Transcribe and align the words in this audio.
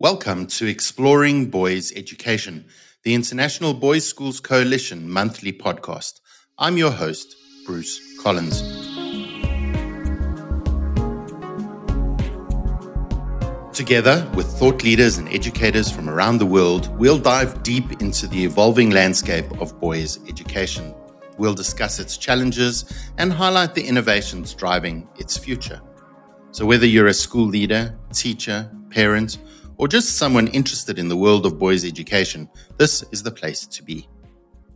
Welcome 0.00 0.46
to 0.58 0.68
Exploring 0.68 1.50
Boys 1.50 1.90
Education, 1.90 2.66
the 3.02 3.14
International 3.14 3.74
Boys 3.74 4.06
Schools 4.06 4.38
Coalition 4.38 5.10
monthly 5.10 5.52
podcast. 5.52 6.20
I'm 6.56 6.76
your 6.76 6.92
host, 6.92 7.34
Bruce 7.66 8.00
Collins. 8.22 8.60
Together 13.72 14.30
with 14.36 14.46
thought 14.46 14.84
leaders 14.84 15.18
and 15.18 15.28
educators 15.30 15.90
from 15.90 16.08
around 16.08 16.38
the 16.38 16.46
world, 16.46 16.96
we'll 16.96 17.18
dive 17.18 17.64
deep 17.64 18.00
into 18.00 18.28
the 18.28 18.44
evolving 18.44 18.90
landscape 18.90 19.50
of 19.60 19.80
boys' 19.80 20.20
education. 20.28 20.94
We'll 21.38 21.54
discuss 21.54 21.98
its 21.98 22.16
challenges 22.16 22.84
and 23.18 23.32
highlight 23.32 23.74
the 23.74 23.84
innovations 23.84 24.54
driving 24.54 25.08
its 25.16 25.36
future. 25.36 25.80
So, 26.52 26.64
whether 26.66 26.86
you're 26.86 27.08
a 27.08 27.12
school 27.12 27.46
leader, 27.46 27.98
teacher, 28.12 28.70
parent, 28.90 29.38
or 29.78 29.88
just 29.88 30.16
someone 30.16 30.48
interested 30.48 30.98
in 30.98 31.08
the 31.08 31.16
world 31.16 31.46
of 31.46 31.58
boys' 31.58 31.84
education, 31.84 32.48
this 32.76 33.04
is 33.12 33.22
the 33.22 33.30
place 33.30 33.66
to 33.66 33.82
be. 33.82 34.08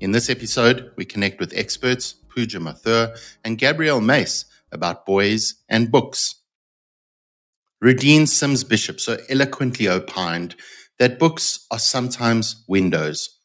In 0.01 0.13
this 0.13 0.31
episode, 0.31 0.93
we 0.97 1.05
connect 1.05 1.41
with 1.41 1.53
experts 1.55 2.15
Pooja 2.29 2.59
Mathur 2.59 3.17
and 3.45 3.59
Gabrielle 3.59 4.01
Mace 4.01 4.47
about 4.71 5.05
boys 5.05 5.57
and 5.69 5.91
books. 5.91 6.37
Rudine 7.85 8.29
Sims 8.29 8.65
Bishop 8.65 9.01
so 9.01 9.19
eloquently 9.29 9.89
opined 9.89 10.55
that 10.99 11.19
books 11.19 11.67
are 11.71 11.81
sometimes 11.81 12.65
windows, 12.69 13.41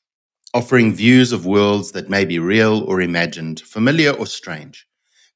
offering 0.53 0.93
views 0.93 1.31
of 1.31 1.45
worlds 1.45 1.91
that 1.93 2.09
may 2.09 2.23
be 2.23 2.37
real 2.37 2.83
or 2.83 3.01
imagined, 3.01 3.59
familiar 3.61 4.11
or 4.11 4.27
strange. 4.27 4.87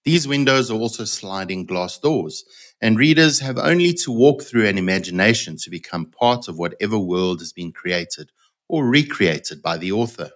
These 0.04 0.28
windows 0.28 0.70
are 0.72 0.78
also 0.78 1.06
sliding 1.06 1.66
glass 1.66 1.98
doors, 1.98 2.44
and 2.82 2.98
readers 2.98 3.40
have 3.40 3.58
only 3.58 3.94
to 3.94 4.12
walk 4.12 4.42
through 4.44 4.68
an 4.68 4.78
imagination 4.78 5.58
to 5.58 5.70
become 5.70 6.08
part 6.08 6.48
of 6.48 6.58
whatever 6.58 6.98
world 6.98 7.40
has 7.40 7.54
been 7.54 7.72
created 7.72 8.32
or 8.68 8.86
recreated 8.86 9.62
by 9.62 9.78
the 9.78 9.92
author. 9.92 10.32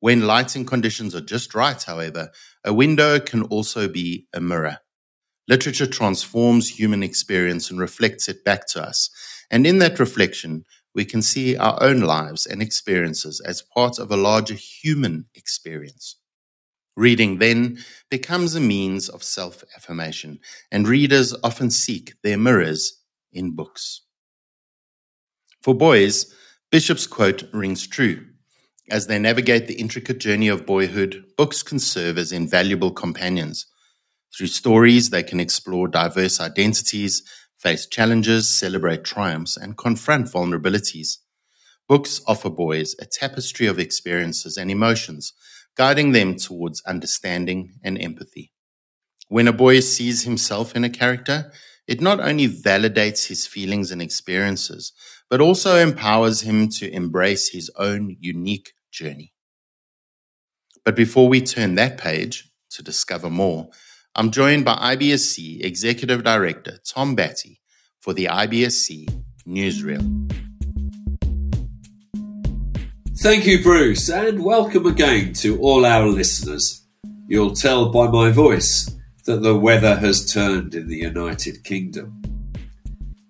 When 0.00 0.26
lighting 0.26 0.66
conditions 0.66 1.14
are 1.14 1.20
just 1.20 1.54
right, 1.54 1.82
however, 1.82 2.30
a 2.64 2.74
window 2.74 3.20
can 3.20 3.42
also 3.44 3.88
be 3.88 4.26
a 4.34 4.40
mirror. 4.40 4.78
Literature 5.48 5.86
transforms 5.86 6.78
human 6.78 7.02
experience 7.02 7.70
and 7.70 7.78
reflects 7.78 8.28
it 8.28 8.44
back 8.44 8.66
to 8.68 8.82
us. 8.82 9.10
And 9.50 9.66
in 9.66 9.78
that 9.80 9.98
reflection, 9.98 10.64
we 10.94 11.04
can 11.04 11.22
see 11.22 11.56
our 11.56 11.82
own 11.82 12.00
lives 12.00 12.46
and 12.46 12.62
experiences 12.62 13.40
as 13.44 13.62
part 13.62 13.98
of 13.98 14.10
a 14.10 14.16
larger 14.16 14.54
human 14.54 15.26
experience. 15.34 16.16
Reading 16.96 17.38
then 17.38 17.78
becomes 18.10 18.54
a 18.54 18.60
means 18.60 19.08
of 19.08 19.24
self 19.24 19.64
affirmation, 19.76 20.38
and 20.70 20.86
readers 20.86 21.34
often 21.42 21.70
seek 21.70 22.14
their 22.22 22.38
mirrors 22.38 23.00
in 23.32 23.56
books. 23.56 24.02
For 25.60 25.74
boys, 25.74 26.32
Bishop's 26.70 27.06
quote 27.06 27.44
rings 27.52 27.86
true. 27.86 28.26
As 28.90 29.06
they 29.06 29.18
navigate 29.18 29.66
the 29.66 29.74
intricate 29.74 30.18
journey 30.18 30.48
of 30.48 30.66
boyhood, 30.66 31.24
books 31.36 31.62
can 31.62 31.78
serve 31.78 32.18
as 32.18 32.32
invaluable 32.32 32.92
companions. 32.92 33.66
Through 34.36 34.48
stories, 34.48 35.10
they 35.10 35.22
can 35.22 35.40
explore 35.40 35.88
diverse 35.88 36.40
identities, 36.40 37.22
face 37.56 37.86
challenges, 37.86 38.48
celebrate 38.48 39.04
triumphs, 39.04 39.56
and 39.56 39.78
confront 39.78 40.26
vulnerabilities. 40.26 41.18
Books 41.88 42.20
offer 42.26 42.50
boys 42.50 42.94
a 43.00 43.06
tapestry 43.06 43.66
of 43.66 43.78
experiences 43.78 44.56
and 44.56 44.70
emotions 44.70 45.32
guiding 45.76 46.12
them 46.12 46.36
towards 46.36 46.82
understanding 46.84 47.74
and 47.82 48.00
empathy. 48.00 48.52
When 49.28 49.48
a 49.48 49.52
boy 49.52 49.80
sees 49.80 50.22
himself 50.22 50.76
in 50.76 50.84
a 50.84 50.90
character, 50.90 51.52
it 51.86 52.00
not 52.00 52.20
only 52.20 52.48
validates 52.48 53.28
his 53.28 53.46
feelings 53.46 53.90
and 53.90 54.00
experiences, 54.00 54.92
but 55.28 55.40
also 55.40 55.76
empowers 55.76 56.42
him 56.42 56.68
to 56.68 56.90
embrace 56.90 57.50
his 57.50 57.70
own 57.76 58.16
unique 58.20 58.72
journey. 58.90 59.32
But 60.84 60.96
before 60.96 61.28
we 61.28 61.40
turn 61.40 61.74
that 61.76 61.98
page 61.98 62.50
to 62.70 62.82
discover 62.82 63.30
more, 63.30 63.70
I'm 64.14 64.30
joined 64.30 64.64
by 64.64 64.74
IBSC 64.96 65.64
Executive 65.64 66.22
Director 66.22 66.78
Tom 66.86 67.14
Batty 67.14 67.60
for 68.00 68.12
the 68.12 68.26
IBSC 68.26 69.08
Newsreel. 69.46 70.53
Thank 73.24 73.46
you, 73.46 73.62
Bruce, 73.62 74.10
and 74.10 74.44
welcome 74.44 74.84
again 74.84 75.32
to 75.36 75.58
all 75.60 75.86
our 75.86 76.06
listeners. 76.06 76.84
You'll 77.26 77.54
tell 77.54 77.90
by 77.90 78.06
my 78.06 78.30
voice 78.30 78.94
that 79.24 79.40
the 79.40 79.56
weather 79.56 79.96
has 79.96 80.30
turned 80.30 80.74
in 80.74 80.88
the 80.88 80.98
United 80.98 81.64
Kingdom. 81.64 82.20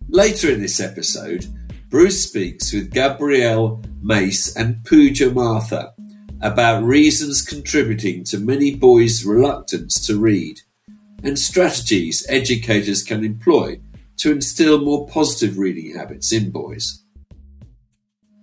Later 0.09 0.51
in 0.51 0.61
this 0.61 0.81
episode, 0.81 1.47
Bruce 1.91 2.25
speaks 2.25 2.73
with 2.73 2.91
Gabrielle 2.91 3.85
Mace 4.03 4.57
and 4.57 4.85
Pooja 4.85 5.31
Mathur 5.31 5.93
about 6.41 6.83
reasons 6.83 7.41
contributing 7.41 8.25
to 8.25 8.41
many 8.41 8.75
boys' 8.75 9.25
reluctance 9.25 10.05
to 10.09 10.19
read 10.19 10.63
and 11.23 11.39
strategies 11.39 12.27
educators 12.29 13.05
can 13.05 13.25
employ 13.25 13.79
to 14.17 14.33
instill 14.33 14.85
more 14.85 15.07
positive 15.07 15.57
reading 15.57 15.97
habits 15.97 16.33
in 16.33 16.51
boys. 16.51 17.04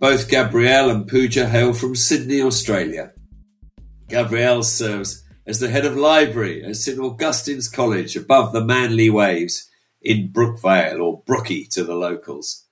Both 0.02 0.30
Gabrielle 0.30 0.90
and 0.90 1.08
Pooja 1.08 1.48
hail 1.48 1.74
from 1.74 1.96
Sydney, 1.96 2.42
Australia. 2.42 3.14
Gabrielle 4.10 4.64
serves 4.64 5.24
as 5.46 5.60
the 5.60 5.70
head 5.70 5.86
of 5.86 5.96
library 5.96 6.64
at 6.64 6.78
St 6.78 6.98
Augustine's 6.98 7.70
College 7.70 8.16
above 8.16 8.52
the 8.52 8.66
Manly 8.66 9.12
Waves 9.12 9.70
in 10.02 10.34
Brookvale 10.34 11.00
or 11.00 11.22
Brookie 11.24 11.66
to 11.66 11.84
the 11.84 11.94
locals. 11.94 12.66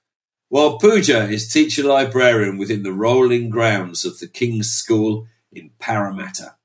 While 0.48 0.80
Pooja 0.80 1.30
is 1.30 1.54
teacher 1.54 1.84
librarian 1.84 2.58
within 2.58 2.82
the 2.82 2.94
rolling 2.94 3.52
grounds 3.52 4.06
of 4.06 4.18
the 4.18 4.28
King's 4.28 4.72
School 4.72 5.28
in 5.52 5.70
Parramatta. 5.78 6.56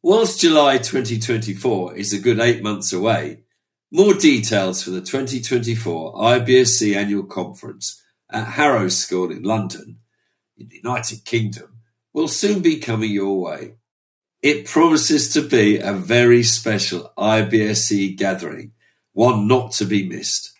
Whilst 0.00 0.40
July 0.40 0.78
2024 0.78 1.94
is 1.96 2.14
a 2.14 2.18
good 2.18 2.40
eight 2.40 2.62
months 2.62 2.90
away, 2.90 3.42
more 3.90 4.14
details 4.14 4.82
for 4.82 4.92
the 4.92 5.02
2024 5.02 6.14
IBSC 6.14 6.96
annual 6.96 7.24
conference 7.24 8.01
at 8.32 8.54
Harrow 8.54 8.88
School 8.88 9.30
in 9.30 9.42
London, 9.42 9.98
in 10.56 10.68
the 10.68 10.76
United 10.76 11.24
Kingdom, 11.24 11.80
will 12.12 12.28
soon 12.28 12.60
be 12.60 12.78
coming 12.78 13.10
your 13.10 13.40
way. 13.40 13.74
It 14.42 14.66
promises 14.66 15.32
to 15.34 15.42
be 15.42 15.78
a 15.78 15.92
very 15.92 16.42
special 16.42 17.12
IBSC 17.16 18.16
gathering, 18.16 18.72
one 19.12 19.46
not 19.46 19.72
to 19.72 19.84
be 19.84 20.08
missed. 20.08 20.52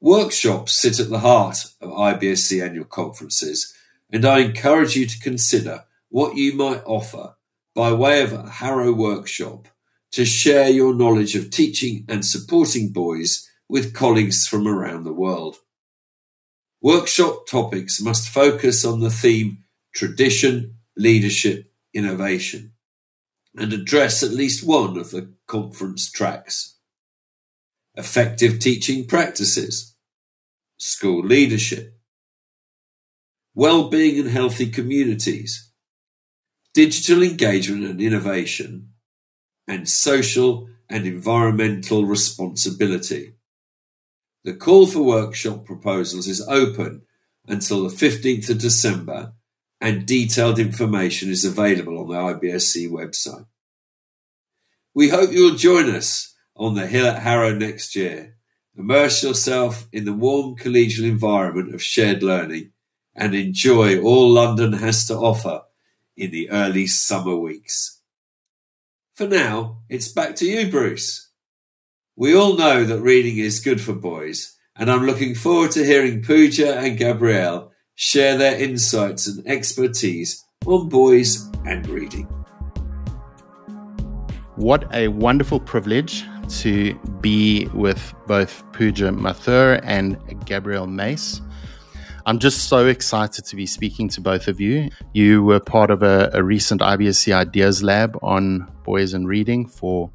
Workshops 0.00 0.72
sit 0.72 1.00
at 1.00 1.10
the 1.10 1.20
heart 1.20 1.64
of 1.80 1.90
IBSC 1.90 2.62
annual 2.62 2.84
conferences, 2.84 3.74
and 4.10 4.24
I 4.24 4.40
encourage 4.40 4.96
you 4.96 5.06
to 5.06 5.18
consider 5.20 5.84
what 6.08 6.36
you 6.36 6.52
might 6.54 6.82
offer 6.84 7.36
by 7.74 7.92
way 7.92 8.22
of 8.22 8.32
a 8.32 8.48
Harrow 8.48 8.92
workshop 8.92 9.68
to 10.12 10.24
share 10.24 10.68
your 10.68 10.94
knowledge 10.94 11.34
of 11.34 11.50
teaching 11.50 12.04
and 12.08 12.24
supporting 12.24 12.90
boys 12.90 13.48
with 13.68 13.94
colleagues 13.94 14.46
from 14.46 14.66
around 14.66 15.04
the 15.04 15.12
world. 15.12 15.58
Workshop 16.80 17.48
topics 17.48 18.00
must 18.00 18.28
focus 18.28 18.84
on 18.84 19.00
the 19.00 19.10
theme 19.10 19.64
tradition, 19.92 20.76
leadership, 20.96 21.72
innovation, 21.92 22.72
and 23.56 23.72
address 23.72 24.22
at 24.22 24.30
least 24.30 24.64
one 24.64 24.96
of 24.96 25.10
the 25.10 25.34
conference 25.48 26.08
tracks. 26.10 26.76
Effective 27.96 28.60
teaching 28.60 29.06
practices, 29.06 29.96
school 30.76 31.24
leadership, 31.24 31.98
well-being 33.54 34.20
and 34.20 34.30
healthy 34.30 34.70
communities, 34.70 35.72
digital 36.74 37.24
engagement 37.24 37.84
and 37.84 38.00
innovation, 38.00 38.90
and 39.66 39.88
social 39.88 40.68
and 40.88 41.08
environmental 41.08 42.04
responsibility. 42.04 43.32
The 44.48 44.54
call 44.54 44.86
for 44.86 45.02
workshop 45.02 45.66
proposals 45.66 46.26
is 46.26 46.40
open 46.48 47.02
until 47.46 47.82
the 47.82 47.94
15th 47.94 48.48
of 48.48 48.58
December 48.58 49.34
and 49.78 50.06
detailed 50.06 50.58
information 50.58 51.28
is 51.28 51.44
available 51.44 51.98
on 51.98 52.08
the 52.08 52.14
IBSC 52.14 52.88
website. 52.88 53.44
We 54.94 55.10
hope 55.10 55.32
you'll 55.32 55.56
join 55.56 55.90
us 55.90 56.34
on 56.56 56.76
the 56.76 56.86
Hill 56.86 57.06
at 57.06 57.20
Harrow 57.20 57.52
next 57.52 57.94
year. 57.94 58.38
Immerse 58.74 59.22
yourself 59.22 59.86
in 59.92 60.06
the 60.06 60.14
warm 60.14 60.56
collegial 60.56 61.04
environment 61.04 61.74
of 61.74 61.82
shared 61.82 62.22
learning 62.22 62.72
and 63.14 63.34
enjoy 63.34 64.00
all 64.00 64.30
London 64.30 64.72
has 64.72 65.06
to 65.08 65.14
offer 65.14 65.64
in 66.16 66.30
the 66.30 66.48
early 66.48 66.86
summer 66.86 67.36
weeks. 67.36 68.00
For 69.14 69.26
now, 69.26 69.82
it's 69.90 70.08
back 70.08 70.36
to 70.36 70.46
you, 70.46 70.70
Bruce. 70.70 71.27
We 72.20 72.34
all 72.34 72.56
know 72.56 72.82
that 72.82 72.98
reading 72.98 73.38
is 73.38 73.60
good 73.60 73.80
for 73.80 73.92
boys, 73.92 74.58
and 74.74 74.90
I'm 74.90 75.06
looking 75.06 75.36
forward 75.36 75.70
to 75.70 75.84
hearing 75.84 76.20
Pooja 76.20 76.76
and 76.76 76.98
Gabrielle 76.98 77.70
share 77.94 78.36
their 78.36 78.58
insights 78.60 79.28
and 79.28 79.46
expertise 79.46 80.44
on 80.66 80.88
boys 80.88 81.48
and 81.64 81.86
reading. 81.86 82.24
What 84.56 84.92
a 84.92 85.06
wonderful 85.06 85.60
privilege 85.60 86.24
to 86.58 86.94
be 87.20 87.66
with 87.66 88.12
both 88.26 88.64
Pooja 88.72 89.12
Mathur 89.12 89.80
and 89.84 90.18
Gabrielle 90.44 90.88
Mace. 90.88 91.40
I'm 92.26 92.40
just 92.40 92.68
so 92.68 92.84
excited 92.86 93.44
to 93.44 93.54
be 93.54 93.64
speaking 93.64 94.08
to 94.08 94.20
both 94.20 94.48
of 94.48 94.60
you. 94.60 94.90
You 95.12 95.44
were 95.44 95.60
part 95.60 95.92
of 95.92 96.02
a, 96.02 96.30
a 96.32 96.42
recent 96.42 96.80
IBSC 96.80 97.32
Ideas 97.32 97.84
Lab 97.84 98.18
on 98.22 98.68
boys 98.82 99.14
and 99.14 99.28
reading 99.28 99.68
for 99.68 100.10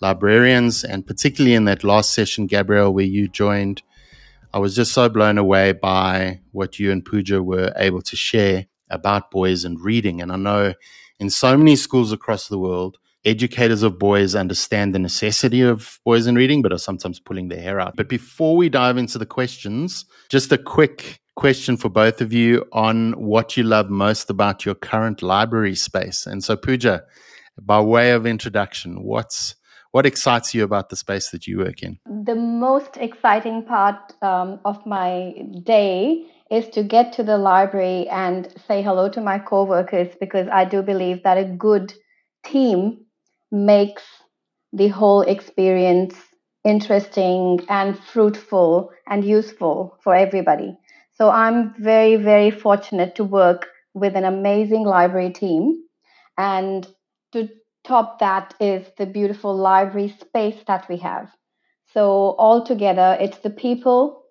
librarians, 0.00 0.84
and 0.84 1.06
particularly 1.06 1.54
in 1.54 1.64
that 1.66 1.84
last 1.84 2.12
session, 2.12 2.46
Gabrielle, 2.46 2.92
where 2.92 3.04
you 3.04 3.28
joined, 3.28 3.82
I 4.52 4.58
was 4.58 4.74
just 4.74 4.92
so 4.92 5.08
blown 5.08 5.38
away 5.38 5.72
by 5.72 6.40
what 6.52 6.78
you 6.78 6.90
and 6.90 7.04
Pooja 7.04 7.42
were 7.42 7.72
able 7.76 8.02
to 8.02 8.16
share 8.16 8.66
about 8.88 9.30
boys 9.30 9.64
and 9.64 9.80
reading. 9.80 10.20
And 10.20 10.32
I 10.32 10.36
know 10.36 10.74
in 11.20 11.30
so 11.30 11.56
many 11.56 11.76
schools 11.76 12.12
across 12.12 12.48
the 12.48 12.58
world, 12.58 12.98
educators 13.24 13.82
of 13.82 13.98
boys 13.98 14.34
understand 14.34 14.94
the 14.94 14.98
necessity 14.98 15.60
of 15.60 16.00
boys 16.04 16.26
and 16.26 16.36
reading, 16.36 16.62
but 16.62 16.72
are 16.72 16.78
sometimes 16.78 17.20
pulling 17.20 17.48
their 17.48 17.60
hair 17.60 17.78
out. 17.78 17.96
But 17.96 18.08
before 18.08 18.56
we 18.56 18.68
dive 18.68 18.96
into 18.96 19.18
the 19.18 19.26
questions, 19.26 20.06
just 20.28 20.50
a 20.50 20.58
quick 20.58 21.20
question 21.36 21.76
for 21.76 21.88
both 21.88 22.20
of 22.20 22.32
you 22.32 22.64
on 22.72 23.12
what 23.12 23.56
you 23.56 23.62
love 23.62 23.90
most 23.90 24.30
about 24.30 24.64
your 24.64 24.74
current 24.74 25.22
library 25.22 25.74
space. 25.74 26.26
And 26.26 26.42
so, 26.42 26.56
Pooja, 26.56 27.02
by 27.60 27.80
way 27.80 28.10
of 28.12 28.26
introduction, 28.26 29.02
what's 29.02 29.54
what 29.92 30.06
excites 30.06 30.54
you 30.54 30.64
about 30.64 30.88
the 30.88 30.96
space 30.96 31.30
that 31.30 31.46
you 31.46 31.58
work 31.58 31.82
in? 31.82 31.98
The 32.24 32.34
most 32.34 32.96
exciting 32.96 33.64
part 33.64 34.12
um, 34.22 34.60
of 34.64 34.84
my 34.86 35.34
day 35.62 36.26
is 36.50 36.68
to 36.70 36.82
get 36.82 37.12
to 37.14 37.22
the 37.22 37.38
library 37.38 38.08
and 38.08 38.52
say 38.66 38.82
hello 38.82 39.08
to 39.08 39.20
my 39.20 39.38
coworkers 39.38 40.08
because 40.20 40.48
I 40.48 40.64
do 40.64 40.82
believe 40.82 41.22
that 41.22 41.38
a 41.38 41.44
good 41.44 41.94
team 42.44 43.04
makes 43.52 44.02
the 44.72 44.88
whole 44.88 45.22
experience 45.22 46.14
interesting 46.64 47.60
and 47.68 47.98
fruitful 47.98 48.90
and 49.08 49.24
useful 49.24 49.98
for 50.02 50.14
everybody. 50.14 50.76
So 51.12 51.30
I'm 51.30 51.74
very, 51.78 52.16
very 52.16 52.50
fortunate 52.50 53.14
to 53.16 53.24
work 53.24 53.68
with 53.94 54.14
an 54.14 54.24
amazing 54.24 54.84
library 54.84 55.30
team. 55.30 55.82
And 56.38 56.86
to 57.32 57.48
top 57.84 58.18
that 58.20 58.54
is 58.60 58.86
the 58.98 59.06
beautiful 59.06 59.56
library 59.56 60.14
space 60.20 60.62
that 60.66 60.88
we 60.88 60.98
have. 60.98 61.28
So 61.92 62.36
altogether, 62.38 63.16
it's 63.20 63.38
the 63.38 63.50
people 63.50 64.22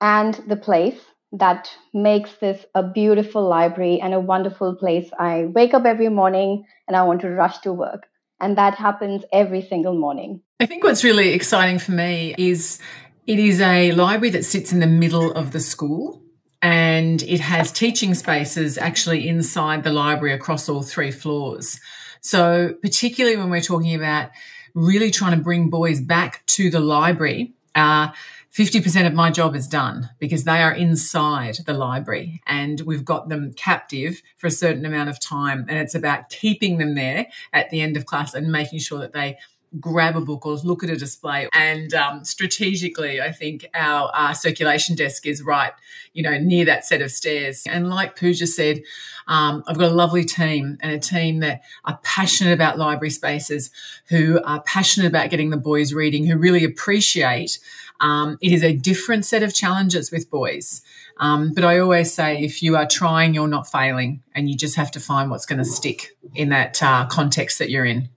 and 0.00 0.34
the 0.46 0.56
place 0.56 1.00
that 1.32 1.68
makes 1.92 2.32
this 2.40 2.64
a 2.74 2.82
beautiful 2.82 3.46
library 3.46 4.00
and 4.00 4.14
a 4.14 4.20
wonderful 4.20 4.76
place. 4.76 5.10
I 5.18 5.46
wake 5.46 5.74
up 5.74 5.84
every 5.84 6.08
morning 6.08 6.64
and 6.86 6.96
I 6.96 7.02
want 7.02 7.20
to 7.22 7.30
rush 7.30 7.58
to 7.60 7.72
work. 7.72 8.06
And 8.40 8.56
that 8.56 8.74
happens 8.74 9.24
every 9.32 9.62
single 9.62 9.98
morning. 9.98 10.42
I 10.60 10.66
think 10.66 10.84
what's 10.84 11.04
really 11.04 11.30
exciting 11.30 11.78
for 11.78 11.92
me 11.92 12.34
is 12.38 12.78
it 13.26 13.38
is 13.38 13.60
a 13.60 13.92
library 13.92 14.30
that 14.30 14.44
sits 14.44 14.72
in 14.72 14.80
the 14.80 14.86
middle 14.86 15.32
of 15.32 15.52
the 15.52 15.60
school 15.60 16.22
and 16.62 17.22
it 17.22 17.40
has 17.40 17.70
teaching 17.70 18.14
spaces 18.14 18.78
actually 18.78 19.28
inside 19.28 19.84
the 19.84 19.92
library 19.92 20.34
across 20.34 20.68
all 20.68 20.82
three 20.82 21.10
floors. 21.10 21.80
So, 22.20 22.74
particularly 22.82 23.36
when 23.36 23.50
we're 23.50 23.60
talking 23.60 23.94
about 23.94 24.30
really 24.74 25.10
trying 25.10 25.36
to 25.36 25.42
bring 25.42 25.70
boys 25.70 26.00
back 26.00 26.44
to 26.46 26.70
the 26.70 26.80
library, 26.80 27.52
uh, 27.74 28.08
50% 28.52 29.06
of 29.06 29.12
my 29.12 29.30
job 29.30 29.54
is 29.54 29.68
done 29.68 30.10
because 30.18 30.44
they 30.44 30.62
are 30.62 30.72
inside 30.72 31.58
the 31.66 31.74
library 31.74 32.42
and 32.46 32.80
we've 32.80 33.04
got 33.04 33.28
them 33.28 33.52
captive 33.52 34.22
for 34.36 34.46
a 34.46 34.50
certain 34.50 34.84
amount 34.84 35.10
of 35.10 35.20
time. 35.20 35.66
And 35.68 35.78
it's 35.78 35.94
about 35.94 36.30
keeping 36.30 36.78
them 36.78 36.94
there 36.94 37.26
at 37.52 37.70
the 37.70 37.80
end 37.80 37.96
of 37.96 38.06
class 38.06 38.34
and 38.34 38.50
making 38.50 38.80
sure 38.80 38.98
that 38.98 39.12
they 39.12 39.36
grab 39.80 40.16
a 40.16 40.20
book 40.20 40.46
or 40.46 40.56
look 40.56 40.82
at 40.82 40.90
a 40.90 40.96
display. 40.96 41.48
And 41.52 41.92
um, 41.94 42.24
strategically, 42.24 43.20
I 43.20 43.32
think 43.32 43.66
our, 43.74 44.10
our, 44.14 44.34
circulation 44.34 44.96
desk 44.96 45.26
is 45.26 45.42
right, 45.42 45.72
you 46.12 46.22
know, 46.22 46.38
near 46.38 46.64
that 46.66 46.84
set 46.84 47.02
of 47.02 47.10
stairs. 47.10 47.64
And 47.68 47.90
like 47.90 48.18
Pooja 48.18 48.46
said, 48.46 48.82
um, 49.26 49.62
I've 49.66 49.78
got 49.78 49.90
a 49.90 49.94
lovely 49.94 50.24
team 50.24 50.78
and 50.80 50.92
a 50.92 50.98
team 50.98 51.40
that 51.40 51.62
are 51.84 51.98
passionate 52.02 52.52
about 52.52 52.78
library 52.78 53.10
spaces, 53.10 53.70
who 54.08 54.40
are 54.44 54.62
passionate 54.62 55.06
about 55.06 55.30
getting 55.30 55.50
the 55.50 55.56
boys 55.56 55.92
reading, 55.92 56.26
who 56.26 56.36
really 56.38 56.64
appreciate. 56.64 57.58
Um, 58.00 58.38
it 58.40 58.52
is 58.52 58.62
a 58.62 58.74
different 58.74 59.24
set 59.24 59.42
of 59.42 59.54
challenges 59.54 60.10
with 60.10 60.30
boys. 60.30 60.82
Um, 61.18 61.52
but 61.52 61.64
I 61.64 61.78
always 61.78 62.12
say 62.12 62.42
if 62.42 62.62
you 62.62 62.76
are 62.76 62.86
trying, 62.86 63.34
you're 63.34 63.48
not 63.48 63.70
failing, 63.70 64.22
and 64.34 64.48
you 64.48 64.56
just 64.56 64.76
have 64.76 64.90
to 64.92 65.00
find 65.00 65.30
what's 65.30 65.46
going 65.46 65.58
to 65.58 65.64
stick 65.64 66.16
in 66.34 66.50
that 66.50 66.82
uh, 66.82 67.06
context 67.06 67.58
that 67.58 67.70
you're 67.70 67.84
in. 67.84 68.08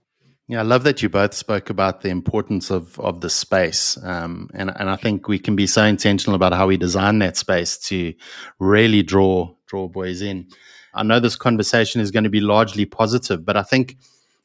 Yeah, 0.52 0.60
I 0.60 0.64
love 0.64 0.84
that 0.84 1.02
you 1.02 1.08
both 1.08 1.32
spoke 1.32 1.70
about 1.70 2.02
the 2.02 2.10
importance 2.10 2.70
of 2.70 3.00
of 3.00 3.22
the 3.22 3.30
space, 3.30 3.96
um, 4.04 4.50
and 4.52 4.70
and 4.78 4.90
I 4.90 4.96
think 4.96 5.26
we 5.26 5.38
can 5.38 5.56
be 5.56 5.66
so 5.66 5.82
intentional 5.82 6.36
about 6.36 6.52
how 6.52 6.66
we 6.66 6.76
design 6.76 7.20
that 7.20 7.38
space 7.38 7.78
to 7.88 8.12
really 8.58 9.02
draw 9.02 9.54
draw 9.64 9.88
boys 9.88 10.20
in. 10.20 10.48
I 10.92 11.04
know 11.04 11.20
this 11.20 11.36
conversation 11.36 12.02
is 12.02 12.10
going 12.10 12.24
to 12.24 12.28
be 12.28 12.42
largely 12.42 12.84
positive, 12.84 13.46
but 13.46 13.56
I 13.56 13.62
think 13.62 13.96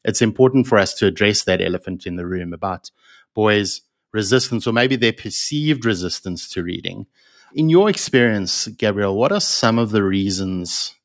it's 0.05 0.21
important 0.21 0.65
for 0.65 0.77
us 0.77 0.93
to 0.93 1.07
address 1.07 1.43
that 1.43 1.61
elephant 1.61 2.05
in 2.05 2.15
the 2.15 2.25
room 2.25 2.53
about 2.53 2.89
boys' 3.33 3.81
resistance 4.13 4.65
or 4.65 4.71
maybe 4.71 4.95
their 4.95 5.11
perceived 5.11 5.83
resistance 5.83 6.47
to 6.51 6.63
reading. 6.63 7.05
In 7.53 7.67
your 7.67 7.89
experience, 7.89 8.69
Gabrielle, 8.69 9.17
what 9.17 9.33
are 9.33 9.41
some 9.41 9.77
of 9.77 9.91
the 9.91 10.03
reasons 10.03 10.95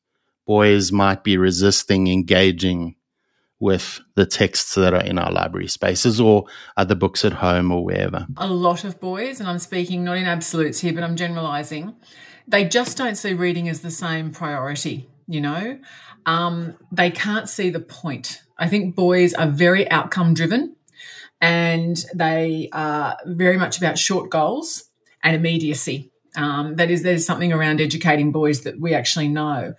boys 0.45 0.93
might 0.93 1.25
be 1.25 1.35
resisting 1.35 2.07
engaging 2.07 2.95
with 3.63 4.01
the 4.15 4.25
texts 4.25 4.75
that 4.75 4.93
are 4.93 5.01
in 5.01 5.17
our 5.17 5.31
library 5.31 5.69
spaces 5.69 6.19
or 6.19 6.43
other 6.75 6.95
books 6.95 7.23
at 7.23 7.31
home 7.31 7.71
or 7.71 7.81
wherever? 7.85 8.27
A 8.35 8.45
lot 8.45 8.83
of 8.83 8.99
boys, 8.99 9.39
and 9.39 9.47
I'm 9.47 9.57
speaking 9.57 10.03
not 10.03 10.17
in 10.17 10.25
absolutes 10.25 10.81
here, 10.81 10.91
but 10.91 11.01
I'm 11.01 11.15
generalizing, 11.15 11.95
they 12.45 12.65
just 12.65 12.97
don't 12.97 13.15
see 13.15 13.33
reading 13.33 13.69
as 13.69 13.79
the 13.79 13.89
same 13.89 14.31
priority, 14.31 15.09
you 15.27 15.39
know? 15.39 15.79
Um, 16.25 16.75
they 16.91 17.09
can't 17.09 17.47
see 17.47 17.69
the 17.69 17.79
point. 17.79 18.43
I 18.57 18.67
think 18.67 18.95
boys 18.95 19.33
are 19.33 19.47
very 19.47 19.89
outcome 19.89 20.33
driven 20.33 20.75
and 21.39 22.03
they 22.13 22.67
are 22.73 23.15
very 23.25 23.55
much 23.55 23.77
about 23.77 23.97
short 23.97 24.29
goals 24.29 24.83
and 25.23 25.37
immediacy. 25.37 26.11
Um, 26.35 26.75
that 26.75 26.91
is, 26.91 27.03
there's 27.03 27.25
something 27.25 27.53
around 27.53 27.79
educating 27.79 28.33
boys 28.33 28.63
that 28.63 28.77
we 28.77 28.93
actually 28.93 29.29
know. 29.29 29.75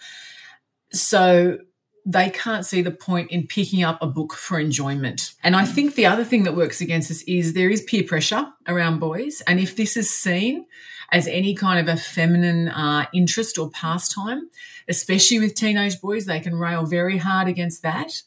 So 0.91 1.59
they 2.07 2.29
can't 2.29 2.67
see 2.67 2.83
the 2.83 2.91
point 2.91 3.31
in 3.31 3.47
picking 3.47 3.83
up 3.83 3.99
a 4.03 4.07
book 4.07 4.35
for 4.35 4.61
enjoyment. 4.61 5.33
And 5.43 5.57
I 5.57 5.65
think 5.65 5.95
the 5.95 6.07
other 6.07 6.25
thing 6.25 6.43
that 6.45 6.57
works 6.57 6.81
against 6.81 7.11
us 7.11 7.23
is 7.23 7.55
there 7.55 7.71
is 7.71 7.83
peer 7.83 8.05
pressure 8.05 8.47
around 8.69 8.99
boys. 8.99 9.41
And 9.47 9.59
if 9.59 9.75
this 9.75 9.97
is 9.97 10.15
seen 10.15 10.67
as 11.11 11.27
any 11.27 11.55
kind 11.55 11.81
of 11.81 11.93
a 11.93 11.99
feminine 11.99 12.69
uh, 12.69 13.07
interest 13.15 13.59
or 13.59 13.71
pastime, 13.71 14.51
especially 14.89 15.39
with 15.39 15.55
teenage 15.55 16.01
boys, 16.01 16.27
they 16.27 16.41
can 16.41 16.57
rail 16.57 16.85
very 16.85 17.17
hard 17.17 17.49
against 17.49 17.83
that. 17.83 18.23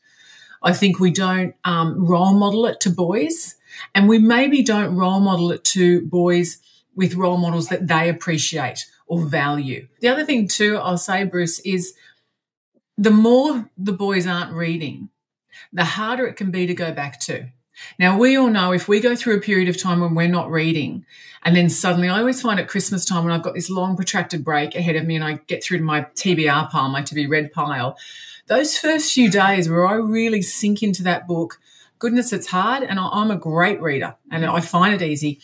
I 0.63 0.73
think 0.73 0.99
we 0.99 1.11
don't 1.11 1.53
um, 1.63 2.03
role 2.03 2.33
model 2.33 2.65
it 2.65 2.79
to 2.81 2.89
boys, 2.89 3.55
and 3.93 4.09
we 4.09 4.17
maybe 4.17 4.63
don't 4.63 4.95
role 4.95 5.19
model 5.19 5.51
it 5.51 5.63
to 5.65 6.01
boys 6.07 6.57
with 6.95 7.13
role 7.13 7.37
models 7.37 7.67
that 7.67 7.87
they 7.87 8.09
appreciate 8.09 8.87
or 9.05 9.21
value. 9.21 9.87
The 9.99 10.07
other 10.07 10.25
thing, 10.25 10.47
too, 10.47 10.77
I'll 10.77 10.97
say, 10.97 11.23
Bruce, 11.25 11.59
is 11.59 11.93
the 12.97 13.11
more 13.11 13.69
the 13.77 13.93
boys 13.93 14.25
aren't 14.25 14.53
reading, 14.53 15.09
the 15.71 15.85
harder 15.85 16.25
it 16.25 16.35
can 16.35 16.51
be 16.51 16.65
to 16.67 16.73
go 16.73 16.91
back 16.91 17.19
to. 17.21 17.49
Now, 17.99 18.17
we 18.17 18.35
all 18.35 18.49
know 18.49 18.71
if 18.71 18.87
we 18.87 18.99
go 18.99 19.15
through 19.15 19.37
a 19.37 19.41
period 19.41 19.69
of 19.69 19.77
time 19.77 20.01
when 20.01 20.15
we're 20.15 20.27
not 20.27 20.49
reading, 20.49 21.05
and 21.43 21.55
then 21.55 21.69
suddenly 21.69 22.09
I 22.09 22.19
always 22.19 22.41
find 22.41 22.59
at 22.59 22.67
Christmas 22.67 23.05
time 23.05 23.23
when 23.23 23.33
I've 23.33 23.43
got 23.43 23.53
this 23.53 23.69
long 23.69 23.95
protracted 23.95 24.43
break 24.43 24.73
ahead 24.73 24.95
of 24.95 25.05
me 25.05 25.15
and 25.15 25.23
I 25.23 25.39
get 25.45 25.63
through 25.63 25.77
to 25.77 25.83
my 25.83 26.01
TBR 26.01 26.71
pile, 26.71 26.89
my 26.89 27.03
to 27.03 27.13
be 27.13 27.27
read 27.27 27.51
pile, 27.51 27.97
those 28.47 28.77
first 28.77 29.13
few 29.13 29.29
days 29.29 29.69
where 29.69 29.85
I 29.85 29.93
really 29.93 30.41
sink 30.41 30.81
into 30.81 31.03
that 31.03 31.27
book, 31.27 31.59
goodness, 31.99 32.33
it's 32.33 32.47
hard. 32.47 32.83
And 32.83 32.99
I'm 32.99 33.29
a 33.31 33.37
great 33.37 33.81
reader 33.81 34.15
and 34.31 34.45
I 34.45 34.61
find 34.61 34.93
it 34.93 35.05
easy. 35.05 35.39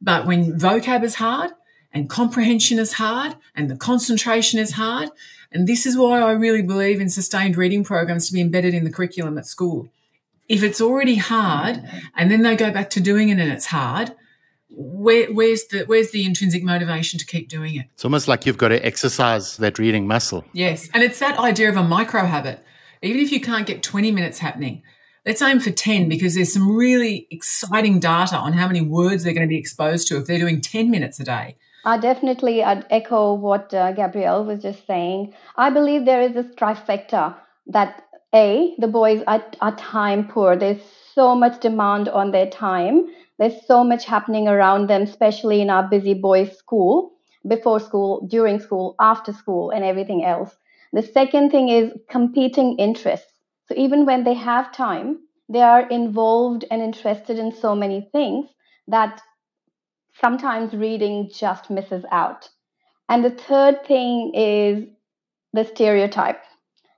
But 0.00 0.26
when 0.26 0.58
vocab 0.58 1.02
is 1.02 1.16
hard 1.16 1.52
and 1.94 2.10
comprehension 2.10 2.78
is 2.78 2.94
hard 2.94 3.36
and 3.54 3.70
the 3.70 3.76
concentration 3.76 4.58
is 4.58 4.72
hard, 4.72 5.10
and 5.52 5.66
this 5.66 5.86
is 5.86 5.96
why 5.96 6.20
I 6.20 6.32
really 6.32 6.62
believe 6.62 7.00
in 7.00 7.08
sustained 7.08 7.56
reading 7.56 7.84
programs 7.84 8.26
to 8.26 8.34
be 8.34 8.40
embedded 8.40 8.74
in 8.74 8.84
the 8.84 8.90
curriculum 8.90 9.38
at 9.38 9.46
school. 9.46 9.88
If 10.48 10.62
it's 10.62 10.80
already 10.80 11.14
hard 11.14 11.82
and 12.16 12.30
then 12.30 12.42
they 12.42 12.56
go 12.56 12.70
back 12.72 12.90
to 12.90 13.00
doing 13.00 13.28
it 13.28 13.38
and 13.38 13.52
it's 13.52 13.66
hard, 13.66 14.12
where, 14.76 15.32
where's 15.32 15.66
the 15.68 15.84
where's 15.84 16.10
the 16.10 16.24
intrinsic 16.24 16.64
motivation 16.64 17.18
to 17.20 17.24
keep 17.24 17.48
doing 17.48 17.76
it? 17.76 17.86
It's 17.94 18.04
almost 18.04 18.26
like 18.26 18.44
you've 18.44 18.58
got 18.58 18.68
to 18.68 18.84
exercise 18.84 19.56
that 19.58 19.78
reading 19.78 20.08
muscle. 20.08 20.44
Yes, 20.52 20.88
and 20.92 21.02
it's 21.02 21.20
that 21.20 21.38
idea 21.38 21.68
of 21.68 21.76
a 21.76 21.84
micro 21.84 22.24
habit. 22.26 22.64
Even 23.00 23.20
if 23.20 23.30
you 23.30 23.40
can't 23.40 23.66
get 23.66 23.82
20 23.82 24.10
minutes 24.10 24.38
happening, 24.38 24.82
let's 25.24 25.42
aim 25.42 25.60
for 25.60 25.70
10 25.70 26.08
because 26.08 26.34
there's 26.34 26.52
some 26.52 26.74
really 26.74 27.28
exciting 27.30 28.00
data 28.00 28.36
on 28.36 28.54
how 28.54 28.66
many 28.66 28.80
words 28.80 29.22
they're 29.22 29.34
going 29.34 29.46
to 29.46 29.48
be 29.48 29.58
exposed 29.58 30.08
to 30.08 30.16
if 30.16 30.26
they're 30.26 30.38
doing 30.38 30.60
10 30.60 30.90
minutes 30.90 31.20
a 31.20 31.24
day. 31.24 31.56
I 31.84 31.98
definitely 31.98 32.64
I'd 32.64 32.84
echo 32.90 33.34
what 33.34 33.72
uh, 33.72 33.92
Gabrielle 33.92 34.44
was 34.44 34.60
just 34.62 34.86
saying. 34.86 35.34
I 35.56 35.70
believe 35.70 36.04
there 36.04 36.20
is 36.22 36.32
this 36.34 36.52
trifecta 36.56 37.36
that 37.68 38.02
A, 38.34 38.74
the 38.78 38.88
boys 38.88 39.22
are, 39.26 39.44
are 39.60 39.76
time 39.76 40.26
poor. 40.26 40.56
There's 40.56 40.82
so 41.14 41.34
much 41.36 41.60
demand 41.60 42.08
on 42.08 42.32
their 42.32 42.50
time 42.50 43.06
There's 43.38 43.66
so 43.66 43.84
much 43.84 44.04
happening 44.04 44.48
around 44.48 44.88
them, 44.88 45.02
especially 45.02 45.60
in 45.60 45.70
our 45.70 45.84
busy 45.88 46.14
boys' 46.14 46.56
school, 46.58 47.12
before 47.46 47.80
school, 47.80 48.26
during 48.26 48.58
school, 48.60 48.94
after 49.00 49.32
school, 49.32 49.70
and 49.70 49.84
everything 49.84 50.24
else. 50.24 50.56
The 50.92 51.02
second 51.02 51.50
thing 51.50 51.68
is 51.68 51.92
competing 52.08 52.76
interests. 52.78 53.32
So 53.68 53.74
even 53.76 54.06
when 54.06 54.24
they 54.24 54.34
have 54.34 54.72
time, 54.72 55.20
they 55.48 55.62
are 55.62 55.88
involved 55.88 56.64
and 56.70 56.82
interested 56.82 57.38
in 57.38 57.52
so 57.52 57.74
many 57.74 58.08
things 58.12 58.46
that 58.88 59.20
sometimes 60.20 60.74
reading 60.74 61.30
just 61.32 61.70
misses 61.70 62.04
out. 62.10 62.48
And 63.08 63.24
the 63.24 63.30
third 63.30 63.84
thing 63.86 64.32
is 64.34 64.84
the 65.52 65.64
stereotype 65.64 66.42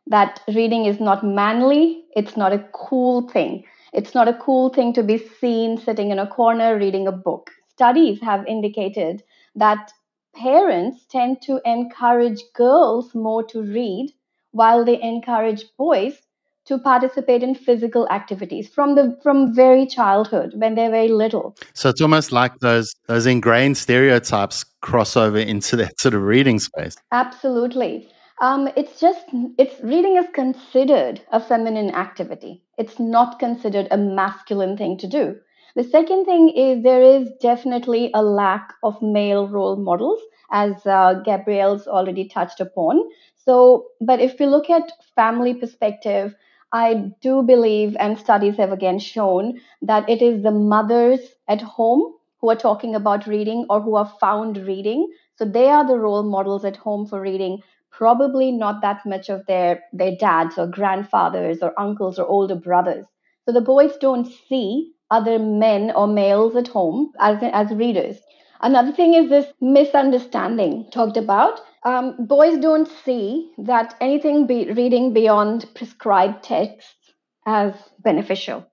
that 0.06 0.40
reading 0.49 0.87
is 0.87 1.00
not 1.00 1.25
manly, 1.25 2.04
it's 2.14 2.37
not 2.37 2.52
a 2.52 2.68
cool 2.73 3.28
thing. 3.28 3.64
It's 3.92 4.14
not 4.14 4.28
a 4.28 4.35
cool 4.35 4.68
thing 4.70 4.92
to 4.94 5.02
be 5.02 5.18
seen 5.18 5.78
sitting 5.78 6.11
in 6.11 6.18
a 6.18 6.26
corner 6.26 6.78
reading 6.78 7.06
a 7.06 7.12
book. 7.12 7.50
Studies 7.68 8.20
have 8.20 8.46
indicated 8.46 9.23
that 9.54 9.92
parents 10.35 11.06
tend 11.11 11.42
to 11.42 11.61
encourage 11.64 12.42
girls 12.54 13.14
more 13.14 13.42
to 13.44 13.62
read 13.62 14.12
while 14.52 14.85
they 14.85 15.00
encourage 15.00 15.64
boys 15.76 16.20
to 16.66 16.78
participate 16.78 17.42
in 17.42 17.54
physical 17.54 18.08
activities 18.11 18.68
from 18.68 18.94
the 18.94 19.16
from 19.23 19.54
very 19.54 19.87
childhood 19.87 20.52
when 20.56 20.75
they're 20.75 20.90
very 20.90 21.08
little. 21.08 21.56
So 21.75 21.88
it's 21.88 22.00
almost 22.00 22.32
like 22.32 22.58
those 22.61 22.94
those 23.06 23.26
ingrained 23.26 23.76
stereotypes 23.76 24.64
cross 24.80 25.16
over 25.16 25.38
into 25.38 25.76
that 25.76 25.99
sort 26.00 26.14
of 26.14 26.23
reading 26.23 26.58
space. 26.58 26.96
Absolutely. 27.12 28.08
Um, 28.40 28.68
it's 28.76 29.00
just 29.00 29.25
it's 29.58 29.82
reading 29.82 30.16
is 30.16 30.26
considered 30.35 31.23
a 31.32 31.40
feminine 31.40 31.94
activity. 31.94 32.62
It's 32.76 32.99
not 32.99 33.38
considered 33.38 33.88
a 33.90 33.96
masculine 33.96 34.76
thing 34.76 34.99
to 34.99 35.06
do. 35.06 35.37
The 35.75 35.85
second 35.85 36.25
thing 36.25 36.50
is 36.50 36.82
there 36.82 37.02
is 37.02 37.30
definitely 37.40 38.11
a 38.14 38.23
lack 38.23 38.73
of 38.82 39.00
male 39.02 39.46
role 39.46 39.76
models, 39.76 40.20
as 40.50 40.87
uh, 40.87 41.20
Gabrielle's 41.25 41.87
already 41.87 42.28
touched 42.28 42.61
upon. 42.61 43.02
So, 43.37 43.88
but 44.00 44.20
if 44.20 44.38
we 44.40 44.46
look 44.46 44.70
at 44.70 44.92
family 45.14 45.54
perspective, 45.54 46.35
I 46.73 47.12
do 47.20 47.42
believe, 47.42 47.96
and 47.99 48.18
studies 48.18 48.56
have 48.56 48.73
again 48.73 48.99
shown, 48.99 49.61
that 49.82 50.08
it 50.08 50.23
is 50.23 50.42
the 50.42 50.50
mothers 50.52 51.20
at 51.49 51.61
home 51.62 52.14
who 52.40 52.50
are 52.50 52.56
talking 52.56 52.94
about 52.94 53.26
reading 53.26 53.66
or 53.70 53.80
who 53.80 53.96
are 53.96 54.12
found 54.20 54.58
reading. 54.58 55.11
So 55.37 55.44
they 55.44 55.68
are 55.68 55.87
the 55.87 55.99
role 55.99 56.23
models 56.23 56.64
at 56.64 56.76
home 56.76 57.06
for 57.06 57.20
reading. 57.20 57.62
Probably 57.90 58.52
not 58.52 58.82
that 58.82 59.04
much 59.06 59.28
of 59.28 59.44
their, 59.46 59.82
their 59.92 60.16
dads 60.16 60.58
or 60.58 60.66
grandfathers 60.66 61.58
or 61.62 61.73
uncles 61.78 62.18
or 62.18 62.26
older 62.26 62.54
brothers. 62.56 63.06
So 63.44 63.52
the 63.52 63.61
boys 63.61 63.96
don't 63.96 64.26
see 64.26 64.92
other 65.11 65.38
men 65.38 65.92
or 65.92 66.06
males 66.06 66.56
at 66.56 66.68
home 66.68 67.12
as, 67.20 67.38
as 67.42 67.70
readers. 67.70 68.18
Another 68.61 68.92
thing 68.92 69.14
is 69.14 69.28
this 69.30 69.52
misunderstanding 69.61 70.90
talked 70.90 71.16
about 71.16 71.61
um, 71.86 72.26
boys 72.26 72.58
don't 72.58 72.88
see 73.04 73.52
that 73.58 73.94
anything 74.00 74.48
be 74.48 74.72
reading 74.72 75.12
beyond 75.12 75.66
prescribed 75.76 76.42
texts 76.42 77.12
as 77.46 77.74
beneficial. 78.00 78.66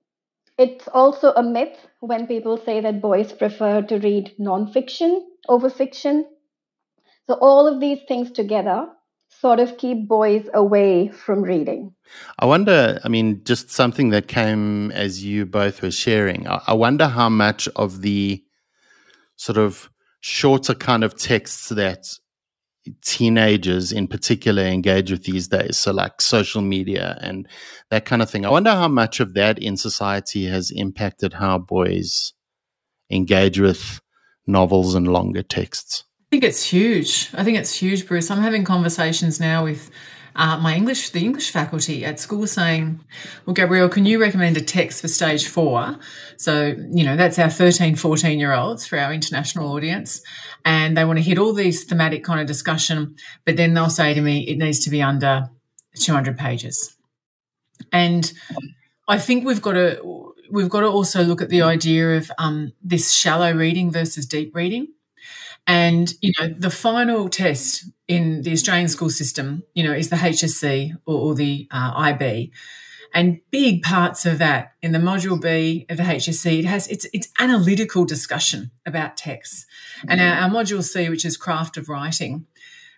It's 0.58 0.88
also 0.88 1.32
a 1.32 1.43
myth 1.43 1.77
when 2.00 2.25
people 2.25 2.58
say 2.58 2.82
that 2.82 3.01
boys 3.01 3.32
prefer 3.32 3.84
to 3.84 4.00
read 4.00 4.34
nonfiction 4.39 5.22
over 5.48 5.70
fiction. 5.70 6.25
So, 7.27 7.36
all 7.36 7.67
of 7.67 7.79
these 7.79 8.00
things 8.08 8.32
together 8.32 8.88
sort 9.29 9.60
of 9.60 9.77
keep 9.77 10.08
boys 10.08 10.50
away 10.51 11.10
from 11.10 11.43
reading. 11.43 11.93
I 12.39 12.48
wonder, 12.48 13.00
I 13.03 13.10
mean, 13.10 13.43
just 13.43 13.70
something 13.70 14.10
that 14.10 14.27
came 14.27 14.91
as 14.91 15.24
you 15.24 15.46
both 15.46 15.84
were 15.84 15.91
sharing. 15.91 16.48
I 16.48 16.74
wonder 16.74 17.08
how 17.08 17.29
much 17.29 17.67
of 17.75 18.01
the 18.01 18.43
sort 19.36 19.58
of 19.58 19.89
shorter 20.20 20.74
kind 20.74 21.03
of 21.03 21.15
texts 21.15 21.70
that 21.70 22.05
teenagers 23.02 23.92
in 23.92 24.08
particular 24.08 24.63
engage 24.63 25.12
with 25.12 25.24
these 25.24 25.48
days. 25.48 25.78
So, 25.78 25.92
like 25.92 26.22
social 26.22 26.62
media 26.62 27.18
and 27.22 27.48
that 27.90 28.06
kind 28.06 28.22
of 28.22 28.30
thing. 28.30 28.46
I 28.46 28.50
wonder 28.50 28.72
how 28.72 28.88
much 28.88 29.20
of 29.20 29.34
that 29.34 29.60
in 29.60 29.78
society 29.78 30.46
has 30.46 30.72
impacted 30.72 31.34
how 31.34 31.58
boys 31.58 32.34
engage 33.10 33.60
with 33.60 34.02
novels 34.48 34.96
and 34.96 35.08
longer 35.08 35.44
texts. 35.44 36.04
I 36.20 36.36
think 36.36 36.44
it's 36.44 36.66
huge. 36.66 37.30
I 37.34 37.44
think 37.44 37.58
it's 37.58 37.75
huge, 37.75 38.08
Bruce. 38.08 38.32
I'm 38.32 38.42
having 38.42 38.63
conversations 38.63 39.40
now 39.40 39.63
with 39.63 39.92
uh, 40.36 40.58
my 40.58 40.75
English, 40.75 41.12
the 41.12 41.24
English 41.24 41.52
faculty 41.52 42.04
at 42.04 42.20
school 42.20 42.48
saying, 42.48 43.00
well, 43.46 43.54
Gabrielle, 43.54 43.90
can 43.90 44.06
you 44.06 44.20
recommend 44.20 44.58
a 44.58 44.62
text 44.62 45.02
for 45.02 45.08
stage 45.08 45.48
four? 45.48 45.98
So, 46.38 46.75
you 46.92 47.04
know, 47.04 47.16
that's 47.16 47.38
our 47.38 47.50
13, 47.50 47.96
14 47.96 48.40
year 48.40 48.54
olds 48.54 48.86
for 48.86 48.98
our 48.98 49.13
international 49.13 49.72
audience. 49.72 50.22
And 50.66 50.98
they 50.98 51.06
want 51.06 51.20
to 51.20 51.24
hit 51.24 51.38
all 51.38 51.54
these 51.54 51.84
thematic 51.84 52.24
kind 52.24 52.42
of 52.42 52.48
discussion, 52.48 53.16
but 53.46 53.58
then 53.58 53.74
they'll 53.74 53.90
say 53.90 54.13
to 54.13 54.22
me, 54.22 54.48
it 54.48 54.58
needs 54.58 54.80
to 54.86 54.90
be 54.90 55.02
under 55.02 55.50
200 55.96 56.38
pages. 56.38 56.96
And 57.92 58.32
I 59.08 59.20
think 59.20 59.46
we've 59.46 59.62
got 59.62 59.74
to, 59.74 60.34
we've 60.52 60.70
got 60.70 60.82
to 60.82 60.88
also 60.88 61.24
look 61.24 61.42
at 61.42 61.50
the 61.50 61.62
idea 61.62 62.18
of 62.18 62.32
um, 62.38 62.74
this 62.82 63.12
shallow 63.12 63.54
reading 63.54 63.92
versus 63.92 64.25
deep 64.25 64.56
reading. 64.56 64.93
And, 65.65 66.13
you 66.22 66.34
know, 66.39 66.53
the 66.58 66.70
final 66.70 67.29
test 67.29 67.86
in 68.08 68.41
the 68.41 68.51
Australian 68.51 68.89
school 68.89 69.10
system, 69.10 69.63
you 69.74 69.84
know, 69.84 69.93
is 69.93 70.10
the 70.10 70.17
HSC 70.17 70.93
or, 71.05 71.15
or 71.15 71.36
the 71.36 71.67
uh, 71.72 71.93
IB. 71.96 72.51
And 73.13 73.39
big 73.51 73.84
parts 73.84 74.25
of 74.25 74.39
that 74.39 74.74
in 74.82 74.91
the 74.91 75.00
module 75.00 75.39
B 75.39 75.86
of 75.88 75.98
the 75.98 76.03
HSC, 76.03 76.60
it 76.60 76.65
has 76.65 76.88
it's 76.88 77.05
it's 77.13 77.27
analytical 77.38 78.05
discussion 78.05 78.72
about 78.88 79.17
text. 79.17 79.67
And 80.08 80.20
our, 80.20 80.36
our 80.36 80.50
module 80.50 80.84
C, 80.84 81.10
which 81.10 81.24
is 81.24 81.38
craft 81.38 81.77
of 81.77 81.89
writing, 81.89 82.48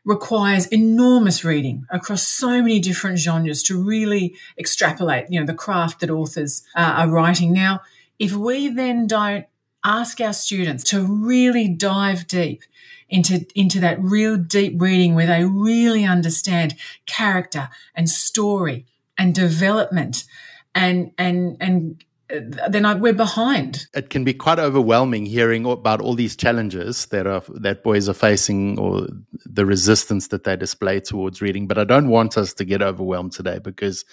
requires 0.05 0.67
enormous 0.67 1.43
reading 1.43 1.85
across 1.89 2.23
so 2.23 2.61
many 2.61 2.79
different 2.79 3.19
genres 3.19 3.61
to 3.63 3.81
really 3.81 4.35
extrapolate, 4.57 5.25
you 5.29 5.39
know, 5.39 5.45
the 5.45 5.53
craft 5.53 5.99
that 5.99 6.09
authors 6.09 6.63
uh, 6.75 6.93
are 6.97 7.09
writing. 7.09 7.51
Now, 7.51 7.81
if 8.17 8.33
we 8.33 8.69
then 8.69 9.07
don't 9.07 9.45
ask 9.85 10.19
our 10.19 10.33
students 10.33 10.83
to 10.85 11.01
really 11.01 11.69
dive 11.69 12.27
deep 12.27 12.63
into, 13.07 13.45
into 13.55 13.79
that 13.79 14.01
real 14.01 14.35
deep 14.35 14.81
reading 14.81 15.15
where 15.15 15.27
they 15.27 15.45
really 15.45 16.03
understand 16.03 16.75
character 17.05 17.69
and 17.93 18.09
story 18.09 18.85
and 19.17 19.33
development 19.33 20.25
and, 20.73 21.11
and, 21.17 21.55
and 21.61 22.03
uh, 22.33 22.67
then 22.69 22.99
we're 22.99 23.13
behind. 23.13 23.85
It 23.93 24.09
can 24.09 24.23
be 24.23 24.33
quite 24.33 24.57
overwhelming 24.57 25.27
hearing 25.27 25.65
about 25.65 26.01
all 26.01 26.15
these 26.15 26.35
challenges 26.35 27.05
that 27.07 27.27
are 27.27 27.43
that 27.53 27.83
boys 27.83 28.09
are 28.09 28.15
facing, 28.15 28.79
or 28.79 29.07
the 29.45 29.65
resistance 29.65 30.29
that 30.29 30.43
they 30.43 30.55
display 30.55 30.99
towards 30.99 31.39
reading. 31.39 31.67
But 31.67 31.77
I 31.77 31.83
don't 31.83 32.09
want 32.09 32.35
us 32.35 32.51
to 32.55 32.65
get 32.65 32.81
overwhelmed 32.81 33.33
today 33.33 33.59
because 33.59 34.05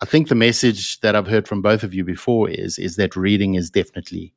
I 0.00 0.06
think 0.06 0.28
the 0.28 0.36
message 0.36 1.00
that 1.00 1.16
I've 1.16 1.26
heard 1.26 1.48
from 1.48 1.60
both 1.60 1.82
of 1.82 1.92
you 1.92 2.04
before 2.04 2.48
is 2.48 2.78
is 2.78 2.94
that 2.94 3.16
reading 3.16 3.56
is 3.56 3.70
definitely 3.70 4.34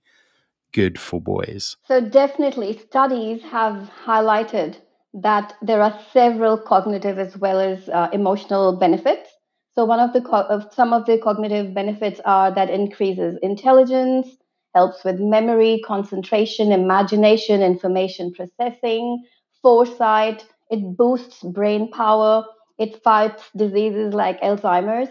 good 0.73 0.99
for 0.99 1.21
boys? 1.21 1.77
So, 1.85 2.01
definitely, 2.01 2.77
studies 2.77 3.41
have 3.43 3.89
highlighted 4.05 4.77
that 5.13 5.53
there 5.61 5.81
are 5.81 5.99
several 6.13 6.57
cognitive 6.57 7.19
as 7.19 7.37
well 7.37 7.59
as 7.59 7.89
uh, 7.89 8.09
emotional 8.13 8.77
benefits. 8.77 9.29
So, 9.75 9.85
one 9.85 9.99
of 9.99 10.13
the 10.13 10.21
co- 10.21 10.61
some 10.71 10.93
of 10.93 11.05
the 11.05 11.17
cognitive 11.17 11.73
benefits 11.73 12.19
are 12.25 12.53
that 12.53 12.69
increases 12.69 13.37
intelligence, 13.41 14.27
helps 14.75 15.03
with 15.03 15.19
memory, 15.19 15.81
concentration, 15.85 16.71
imagination, 16.71 17.61
information 17.61 18.33
processing, 18.33 19.23
foresight. 19.61 20.45
It 20.69 20.97
boosts 20.97 21.43
brain 21.43 21.91
power. 21.91 22.45
It 22.77 23.03
fights 23.03 23.49
diseases 23.55 24.13
like 24.13 24.41
Alzheimer's. 24.41 25.09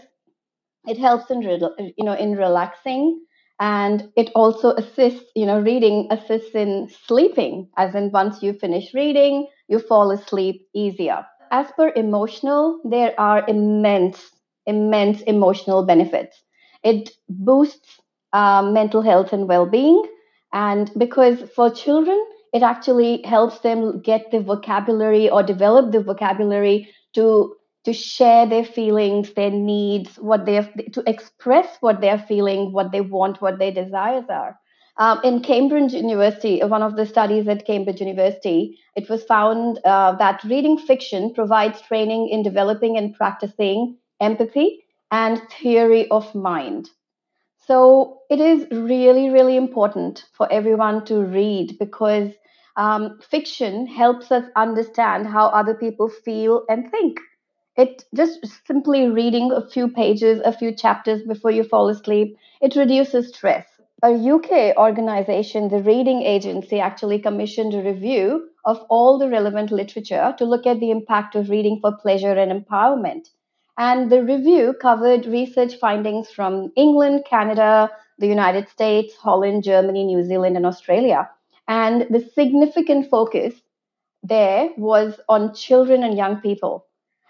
It 0.87 0.99
helps 0.99 1.31
in 1.31 1.43
you 1.43 2.05
know 2.05 2.14
in 2.14 2.37
relaxing 2.37 3.21
and 3.61 4.11
it 4.17 4.31
also 4.35 4.71
assists 4.75 5.31
you 5.37 5.47
know 5.47 5.61
reading 5.61 6.09
assists 6.11 6.55
in 6.55 6.88
sleeping 7.07 7.69
as 7.76 7.95
in 7.95 8.11
once 8.11 8.43
you 8.43 8.52
finish 8.55 8.93
reading 8.95 9.47
you 9.69 9.79
fall 9.79 10.11
asleep 10.11 10.67
easier. 10.75 11.25
As 11.52 11.71
per 11.76 11.93
emotional 11.95 12.81
there 12.85 13.14
are 13.21 13.45
immense 13.49 14.31
immense 14.67 15.23
emotional 15.23 15.85
benefits. 15.85 16.43
It 16.83 17.11
boosts 17.29 18.00
uh, 18.33 18.62
mental 18.62 19.02
health 19.02 19.33
and 19.33 19.49
well-being. 19.49 20.05
And 20.52 20.90
because 20.97 21.40
for 21.55 21.71
children 21.71 22.19
it 22.52 22.62
actually 22.62 23.23
helps 23.23 23.61
them 23.61 24.00
get 24.00 24.31
the 24.33 24.40
vocabulary 24.40 25.31
or 25.31 25.43
develop 25.43 25.93
the 25.93 26.00
vocabulary 26.02 26.88
to 27.14 27.55
to 27.85 27.93
share 27.93 28.47
their 28.47 28.65
feelings, 28.65 29.33
their 29.35 29.51
needs, 29.51 30.17
what 30.17 30.45
they 30.45 30.61
to 30.93 31.03
express 31.07 31.79
what 31.81 32.01
they're 32.01 32.19
feeling, 32.19 32.73
what 32.73 32.93
they 32.93 33.01
want, 33.01 33.41
what 33.41 33.59
their 33.59 33.73
desires 33.73 34.25
are. 34.29 34.59
Um, 34.99 35.21
in 35.25 35.41
Cambridge 35.41 35.95
University, 35.95 36.63
one 36.63 36.83
of 36.83 36.97
the 36.97 37.07
studies 37.07 37.49
at 37.49 37.67
Cambridge 37.67 38.01
University, 38.01 38.79
it 38.97 39.09
was 39.09 39.25
found 39.25 39.79
uh, 39.85 40.13
that 40.17 40.45
reading 40.45 40.77
fiction 40.77 41.33
provides 41.33 41.81
training 41.81 42.29
in 42.29 42.43
developing 42.43 42.99
and 42.99 43.15
practicing 43.15 43.97
empathy 44.21 44.85
and 45.11 45.41
theory 45.51 46.07
of 46.11 46.35
mind. 46.35 46.91
So 47.67 48.19
it 48.29 48.41
is 48.41 48.67
really, 48.71 49.31
really 49.31 49.57
important 49.57 50.25
for 50.35 50.53
everyone 50.53 51.05
to 51.07 51.21
read 51.21 51.79
because 51.79 52.31
um, 52.77 53.19
fiction 53.31 53.87
helps 53.87 54.31
us 54.31 54.45
understand 54.57 55.27
how 55.27 55.47
other 55.47 55.75
people 55.75 56.09
feel 56.09 56.65
and 56.69 56.91
think. 56.91 57.21
It 57.77 58.05
just 58.15 58.47
simply 58.67 59.09
reading 59.09 59.50
a 59.50 59.67
few 59.67 59.89
pages, 59.89 60.41
a 60.45 60.53
few 60.53 60.73
chapters 60.73 61.23
before 61.23 61.50
you 61.50 61.65
fall 61.65 61.89
asleep, 61.89 62.37
it 62.61 62.77
reduces 62.77 63.29
stress. 63.29 63.67
A 64.03 64.11
UK 64.11 64.77
organization, 64.77 65.69
the 65.69 65.83
Reading 65.83 66.23
Agency, 66.23 66.79
actually 66.81 67.19
commissioned 67.19 67.75
a 67.75 67.83
review 67.83 68.49
of 68.65 68.81
all 68.89 69.19
the 69.19 69.29
relevant 69.29 69.73
literature 69.73 70.35
to 70.39 70.45
look 70.45 70.67
at 70.67 70.81
the 70.81 70.91
impact 70.91 71.35
of 71.35 71.50
reading 71.50 71.81
for 71.81 71.97
pleasure 71.97 72.33
and 72.33 72.53
empowerment. 72.53 73.31
And 73.79 74.11
the 74.11 74.23
review 74.23 74.75
covered 74.75 75.27
research 75.27 75.75
findings 75.77 76.31
from 76.31 76.73
England, 76.77 77.25
Canada, 77.25 77.91
the 78.19 78.29
United 78.29 78.69
States, 78.69 79.17
Holland, 79.17 79.65
Germany, 79.65 80.05
New 80.05 80.23
Zealand, 80.23 80.57
and 80.57 80.67
Australia. 80.67 81.31
And 81.67 82.07
the 82.11 82.21
significant 82.21 83.09
focus 83.11 83.55
there 84.23 84.71
was 84.77 85.21
on 85.29 85.55
children 85.55 86.03
and 86.03 86.17
young 86.17 86.41
people. 86.41 86.87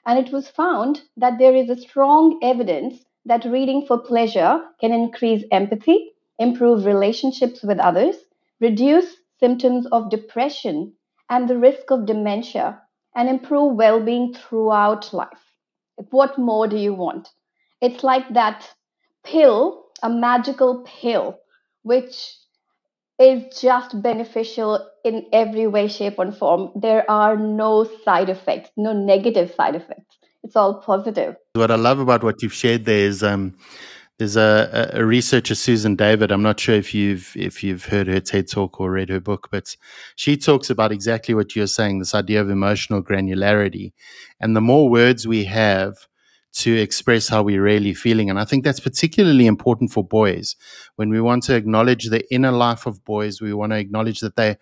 And 0.06 0.18
it 0.18 0.32
was 0.32 0.48
found 0.48 1.02
that 1.16 1.38
there 1.38 1.54
is 1.54 1.70
a 1.70 1.76
strong 1.76 2.38
evidence 2.42 3.04
that 3.24 3.44
reading 3.44 3.86
for 3.86 3.98
pleasure 3.98 4.62
can 4.80 4.92
increase 4.92 5.44
empathy, 5.52 6.12
improve 6.38 6.84
relationships 6.84 7.62
with 7.62 7.78
others, 7.78 8.16
reduce 8.60 9.16
symptoms 9.38 9.86
of 9.86 10.10
depression 10.10 10.94
and 11.28 11.48
the 11.48 11.58
risk 11.58 11.90
of 11.90 12.06
dementia, 12.06 12.82
and 13.14 13.28
improve 13.28 13.76
well 13.76 14.00
being 14.00 14.34
throughout 14.34 15.12
life. 15.12 15.52
What 16.10 16.38
more 16.38 16.66
do 16.66 16.76
you 16.76 16.94
want? 16.94 17.28
It's 17.80 18.02
like 18.02 18.28
that 18.34 18.74
pill, 19.22 19.86
a 20.02 20.08
magical 20.08 20.82
pill, 20.82 21.38
which 21.82 22.36
is 23.20 23.60
just 23.60 24.00
beneficial 24.02 24.88
in 25.04 25.26
every 25.32 25.66
way, 25.66 25.88
shape, 25.88 26.18
and 26.18 26.34
form. 26.36 26.72
There 26.74 27.08
are 27.10 27.36
no 27.36 27.84
side 28.04 28.30
effects, 28.30 28.70
no 28.76 28.94
negative 28.94 29.52
side 29.54 29.76
effects. 29.76 30.16
It's 30.42 30.56
all 30.56 30.80
positive. 30.80 31.36
What 31.52 31.70
I 31.70 31.76
love 31.76 31.98
about 31.98 32.24
what 32.24 32.42
you've 32.42 32.54
shared 32.54 32.86
there 32.86 33.06
is 33.06 33.22
um, 33.22 33.58
there's 34.16 34.36
a, 34.36 34.90
a, 34.94 35.04
researcher, 35.04 35.54
Susan 35.54 35.96
David. 35.96 36.32
I'm 36.32 36.42
not 36.42 36.58
sure 36.58 36.74
if 36.74 36.94
you've 36.94 37.32
if 37.36 37.62
you've 37.62 37.86
heard 37.86 38.06
her 38.06 38.20
TED 38.20 38.48
talk 38.48 38.80
or 38.80 38.90
read 38.90 39.10
her 39.10 39.20
book, 39.20 39.48
but 39.50 39.76
she 40.16 40.38
talks 40.38 40.70
about 40.70 40.90
exactly 40.90 41.34
what 41.34 41.54
you're 41.54 41.66
saying. 41.66 41.98
This 41.98 42.14
idea 42.14 42.40
of 42.40 42.48
emotional 42.48 43.02
granularity, 43.02 43.92
and 44.40 44.56
the 44.56 44.62
more 44.62 44.88
words 44.88 45.26
we 45.28 45.44
have 45.44 46.06
to 46.52 46.76
express 46.76 47.28
how 47.28 47.42
we're 47.42 47.62
really 47.62 47.94
feeling, 47.94 48.28
and 48.28 48.38
I 48.38 48.44
think 48.44 48.64
that's 48.64 48.80
particularly 48.80 49.46
important 49.46 49.92
for 49.92 50.04
boys. 50.04 50.56
When 50.96 51.10
we 51.10 51.20
want 51.20 51.44
to 51.44 51.54
acknowledge 51.54 52.06
the 52.06 52.22
inner 52.34 52.52
life 52.52 52.86
of 52.86 53.04
boys, 53.04 53.40
we 53.40 53.52
want 53.52 53.72
to 53.72 53.78
acknowledge 53.78 54.20
that 54.20 54.36
they 54.36 54.56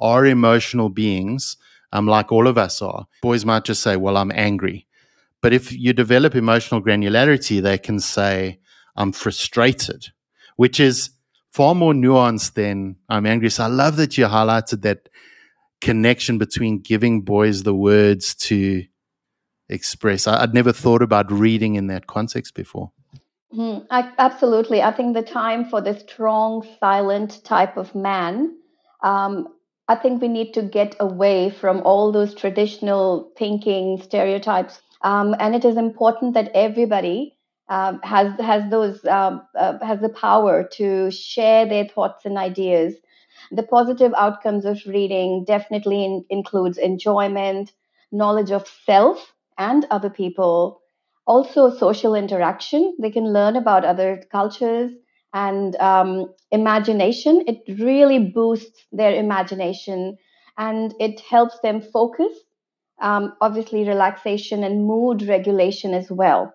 are 0.00 0.24
emotional 0.26 0.88
beings, 0.88 1.56
um, 1.92 2.06
like 2.06 2.32
all 2.32 2.46
of 2.46 2.58
us 2.58 2.80
are. 2.80 3.06
Boys 3.22 3.44
might 3.44 3.64
just 3.64 3.82
say, 3.82 3.96
"Well, 3.96 4.16
I'm 4.16 4.32
angry," 4.32 4.86
but 5.40 5.52
if 5.52 5.72
you 5.72 5.92
develop 5.92 6.34
emotional 6.34 6.82
granularity, 6.82 7.60
they 7.60 7.78
can 7.78 7.98
say 7.98 8.60
I'm 8.96 9.12
frustrated, 9.12 10.08
which 10.56 10.78
is 10.78 11.10
far 11.50 11.74
more 11.74 11.92
nuanced 11.92 12.54
than 12.54 12.96
I'm 13.08 13.26
angry. 13.26 13.50
So 13.50 13.64
I 13.64 13.66
love 13.66 13.96
that 13.96 14.16
you 14.16 14.26
highlighted 14.26 14.82
that 14.82 15.08
connection 15.80 16.38
between 16.38 16.78
giving 16.78 17.22
boys 17.22 17.64
the 17.64 17.74
words 17.74 18.34
to 18.36 18.84
express. 19.72 20.26
I, 20.26 20.40
would 20.40 20.54
never 20.54 20.72
thought 20.72 21.02
about 21.02 21.32
reading 21.32 21.74
in 21.74 21.86
that 21.88 22.06
context 22.06 22.54
before. 22.54 22.92
Mm, 23.54 23.86
I, 23.90 24.12
absolutely. 24.18 24.82
I 24.82 24.92
think 24.92 25.14
the 25.14 25.22
time 25.22 25.68
for 25.68 25.80
the 25.80 25.98
strong, 25.98 26.66
silent 26.80 27.44
type 27.44 27.76
of 27.76 27.94
man, 27.94 28.56
um, 29.02 29.48
I 29.88 29.96
think 29.96 30.22
we 30.22 30.28
need 30.28 30.54
to 30.54 30.62
get 30.62 30.96
away 31.00 31.50
from 31.50 31.82
all 31.82 32.12
those 32.12 32.34
traditional 32.34 33.30
thinking 33.36 34.00
stereotypes. 34.02 34.80
Um, 35.02 35.34
and 35.38 35.54
it 35.54 35.64
is 35.64 35.76
important 35.76 36.34
that 36.34 36.50
everybody 36.54 37.36
um, 37.68 38.00
has 38.02 38.38
has 38.40 38.70
those 38.70 39.04
um, 39.06 39.42
uh, 39.58 39.78
has 39.84 40.00
the 40.00 40.08
power 40.08 40.68
to 40.74 41.10
share 41.10 41.66
their 41.66 41.86
thoughts 41.86 42.24
and 42.24 42.38
ideas. 42.38 42.94
The 43.50 43.62
positive 43.62 44.12
outcomes 44.16 44.64
of 44.64 44.80
reading 44.86 45.44
definitely 45.44 46.04
in, 46.04 46.24
includes 46.30 46.78
enjoyment, 46.78 47.72
knowledge 48.10 48.50
of 48.50 48.68
self 48.86 49.32
and 49.58 49.86
other 49.90 50.10
people, 50.10 50.80
also 51.26 51.70
social 51.70 52.14
interaction. 52.14 52.96
They 53.00 53.10
can 53.10 53.32
learn 53.32 53.56
about 53.56 53.84
other 53.84 54.22
cultures 54.30 54.92
and 55.32 55.76
um, 55.76 56.32
imagination. 56.50 57.44
It 57.46 57.62
really 57.80 58.18
boosts 58.18 58.84
their 58.92 59.14
imagination 59.14 60.18
and 60.58 60.94
it 61.00 61.20
helps 61.20 61.58
them 61.60 61.80
focus. 61.80 62.32
Um, 63.00 63.34
obviously, 63.40 63.84
relaxation 63.88 64.62
and 64.62 64.84
mood 64.84 65.22
regulation 65.22 65.94
as 65.94 66.10
well 66.10 66.54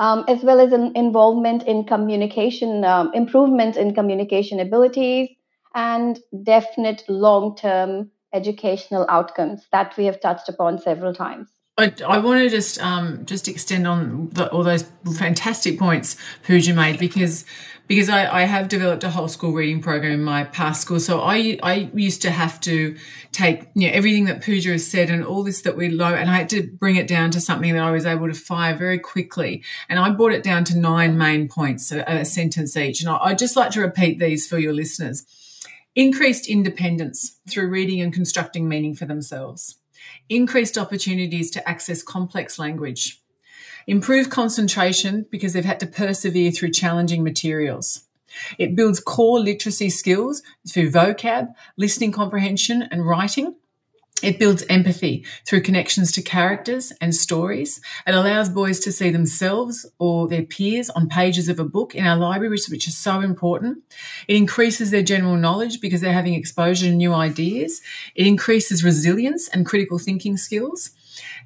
um, 0.00 0.24
as 0.28 0.42
well 0.42 0.60
as 0.60 0.72
an 0.72 0.92
involvement 0.96 1.64
in 1.64 1.84
communication, 1.84 2.84
um, 2.84 3.10
improvement 3.12 3.76
in 3.76 3.94
communication 3.94 4.58
abilities, 4.58 5.28
and 5.74 6.18
definite 6.42 7.04
long 7.08 7.54
term 7.54 8.10
educational 8.32 9.06
outcomes 9.08 9.66
that 9.72 9.94
we 9.96 10.06
have 10.06 10.20
touched 10.20 10.48
upon 10.48 10.78
several 10.78 11.12
times. 11.12 11.48
I, 11.80 11.94
I 12.06 12.18
want 12.18 12.40
to 12.40 12.50
just 12.50 12.80
um, 12.80 13.24
just 13.24 13.48
extend 13.48 13.86
on 13.86 14.28
the, 14.30 14.50
all 14.50 14.62
those 14.62 14.84
fantastic 15.16 15.78
points 15.78 16.16
Pooja 16.44 16.74
made 16.74 16.98
because 16.98 17.44
because 17.90 18.08
I, 18.08 18.42
I 18.42 18.42
have 18.42 18.68
developed 18.68 19.02
a 19.02 19.10
whole 19.10 19.26
school 19.26 19.50
reading 19.52 19.82
program 19.82 20.12
in 20.12 20.22
my 20.22 20.44
past 20.44 20.82
school. 20.82 21.00
So 21.00 21.22
I, 21.22 21.58
I 21.60 21.90
used 21.92 22.22
to 22.22 22.30
have 22.30 22.60
to 22.60 22.96
take, 23.32 23.66
you 23.74 23.88
know, 23.88 23.92
everything 23.92 24.26
that 24.26 24.44
Pooja 24.44 24.70
has 24.70 24.86
said 24.86 25.10
and 25.10 25.24
all 25.24 25.42
this 25.42 25.62
that 25.62 25.76
we 25.76 25.88
know, 25.88 26.14
and 26.14 26.30
I 26.30 26.36
had 26.36 26.48
to 26.50 26.62
bring 26.62 26.94
it 26.94 27.08
down 27.08 27.32
to 27.32 27.40
something 27.40 27.74
that 27.74 27.82
I 27.82 27.90
was 27.90 28.06
able 28.06 28.28
to 28.28 28.34
fire 28.34 28.76
very 28.76 29.00
quickly. 29.00 29.64
And 29.88 29.98
I 29.98 30.08
brought 30.10 30.30
it 30.30 30.44
down 30.44 30.62
to 30.66 30.78
nine 30.78 31.18
main 31.18 31.48
points, 31.48 31.90
a, 31.90 32.04
a 32.06 32.24
sentence 32.24 32.76
each. 32.76 33.00
And 33.00 33.10
I, 33.10 33.16
I'd 33.16 33.38
just 33.40 33.56
like 33.56 33.72
to 33.72 33.80
repeat 33.80 34.20
these 34.20 34.46
for 34.46 34.56
your 34.56 34.72
listeners. 34.72 35.26
Increased 35.96 36.46
independence 36.46 37.40
through 37.48 37.70
reading 37.70 38.00
and 38.00 38.12
constructing 38.12 38.68
meaning 38.68 38.94
for 38.94 39.06
themselves. 39.06 39.79
Increased 40.28 40.78
opportunities 40.78 41.50
to 41.52 41.68
access 41.68 42.02
complex 42.02 42.58
language 42.58 43.20
Improve 43.86 44.30
concentration 44.30 45.26
because 45.30 45.52
they've 45.52 45.64
had 45.64 45.80
to 45.80 45.86
persevere 45.86 46.50
through 46.50 46.70
challenging 46.70 47.24
materials. 47.24 48.04
It 48.58 48.76
builds 48.76 49.00
core 49.00 49.40
literacy 49.40 49.90
skills 49.90 50.42
through 50.68 50.92
vocab, 50.92 51.48
listening 51.76 52.12
comprehension, 52.12 52.82
and 52.82 53.06
writing. 53.06 53.56
It 54.22 54.38
builds 54.38 54.64
empathy 54.68 55.24
through 55.46 55.62
connections 55.62 56.12
to 56.12 56.22
characters 56.22 56.92
and 57.00 57.14
stories. 57.14 57.80
It 58.06 58.14
allows 58.14 58.48
boys 58.48 58.80
to 58.80 58.92
see 58.92 59.10
themselves 59.10 59.86
or 59.98 60.28
their 60.28 60.42
peers 60.42 60.90
on 60.90 61.08
pages 61.08 61.48
of 61.48 61.58
a 61.58 61.64
book 61.64 61.94
in 61.94 62.06
our 62.06 62.16
library, 62.16 62.50
which, 62.50 62.68
which 62.68 62.86
is 62.86 62.96
so 62.96 63.20
important. 63.20 63.78
It 64.28 64.36
increases 64.36 64.90
their 64.90 65.02
general 65.02 65.36
knowledge 65.36 65.80
because 65.80 66.00
they're 66.00 66.12
having 66.12 66.34
exposure 66.34 66.86
to 66.86 66.92
new 66.92 67.14
ideas. 67.14 67.80
It 68.14 68.26
increases 68.26 68.84
resilience 68.84 69.48
and 69.48 69.64
critical 69.64 69.98
thinking 69.98 70.36
skills. 70.36 70.90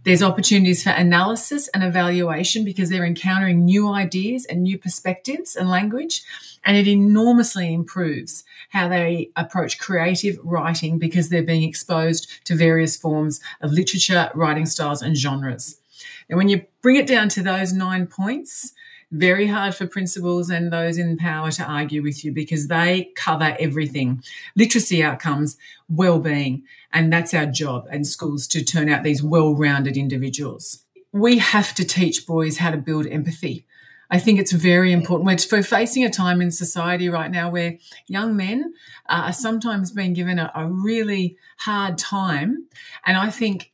There's 0.04 0.22
opportunities 0.22 0.82
for 0.82 0.90
analysis 0.90 1.68
and 1.68 1.82
evaluation 1.82 2.62
because 2.62 2.90
they're 2.90 3.06
encountering 3.06 3.64
new 3.64 3.90
ideas 3.90 4.44
and 4.44 4.62
new 4.62 4.76
perspectives 4.76 5.56
and 5.56 5.70
language. 5.70 6.22
And 6.62 6.76
it 6.76 6.86
enormously 6.86 7.72
improves 7.72 8.44
how 8.68 8.88
they 8.88 9.30
approach 9.34 9.78
creative 9.78 10.38
writing 10.44 10.98
because 10.98 11.30
they're 11.30 11.42
being 11.42 11.62
exposed 11.62 12.28
to 12.44 12.54
various 12.54 12.98
forms 12.98 13.40
of 13.62 13.72
literature, 13.72 14.30
writing 14.34 14.66
styles, 14.66 15.00
and 15.00 15.16
genres. 15.16 15.80
And 16.28 16.36
when 16.36 16.50
you 16.50 16.66
bring 16.82 16.96
it 16.96 17.06
down 17.06 17.30
to 17.30 17.42
those 17.42 17.72
nine 17.72 18.06
points, 18.06 18.74
very 19.14 19.46
hard 19.46 19.74
for 19.74 19.86
principals 19.86 20.50
and 20.50 20.72
those 20.72 20.98
in 20.98 21.16
power 21.16 21.50
to 21.52 21.62
argue 21.62 22.02
with 22.02 22.24
you 22.24 22.32
because 22.32 22.66
they 22.66 23.12
cover 23.14 23.56
everything 23.60 24.22
literacy 24.56 25.04
outcomes, 25.04 25.56
well 25.88 26.18
being. 26.18 26.64
And 26.92 27.12
that's 27.12 27.32
our 27.32 27.46
job 27.46 27.86
and 27.90 28.06
schools 28.06 28.48
to 28.48 28.64
turn 28.64 28.88
out 28.88 29.04
these 29.04 29.22
well 29.22 29.54
rounded 29.54 29.96
individuals. 29.96 30.82
We 31.12 31.38
have 31.38 31.74
to 31.76 31.84
teach 31.84 32.26
boys 32.26 32.58
how 32.58 32.72
to 32.72 32.76
build 32.76 33.06
empathy. 33.06 33.64
I 34.10 34.18
think 34.18 34.40
it's 34.40 34.52
very 34.52 34.92
important. 34.92 35.26
We're, 35.52 35.62
facing 35.62 36.04
a 36.04 36.10
time 36.10 36.42
in 36.42 36.50
society 36.50 37.08
right 37.08 37.30
now 37.30 37.50
where 37.50 37.78
young 38.06 38.36
men 38.36 38.74
are 39.08 39.32
sometimes 39.32 39.92
being 39.92 40.12
given 40.12 40.38
a, 40.38 40.50
a 40.54 40.66
really 40.66 41.36
hard 41.58 41.98
time. 41.98 42.66
And 43.06 43.16
I 43.16 43.30
think 43.30 43.72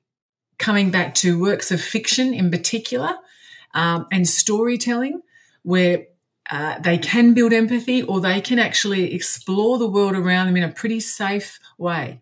coming 0.58 0.90
back 0.90 1.14
to 1.16 1.40
works 1.40 1.70
of 1.70 1.80
fiction 1.80 2.34
in 2.34 2.50
particular 2.50 3.16
um, 3.74 4.06
and 4.12 4.28
storytelling, 4.28 5.22
where 5.62 6.06
uh, 6.50 6.78
they 6.78 6.98
can 6.98 7.34
build 7.34 7.52
empathy 7.52 8.02
or 8.02 8.20
they 8.20 8.40
can 8.40 8.58
actually 8.58 9.14
explore 9.14 9.78
the 9.78 9.88
world 9.88 10.14
around 10.14 10.46
them 10.46 10.56
in 10.56 10.64
a 10.64 10.72
pretty 10.72 11.00
safe 11.00 11.58
way. 11.78 12.20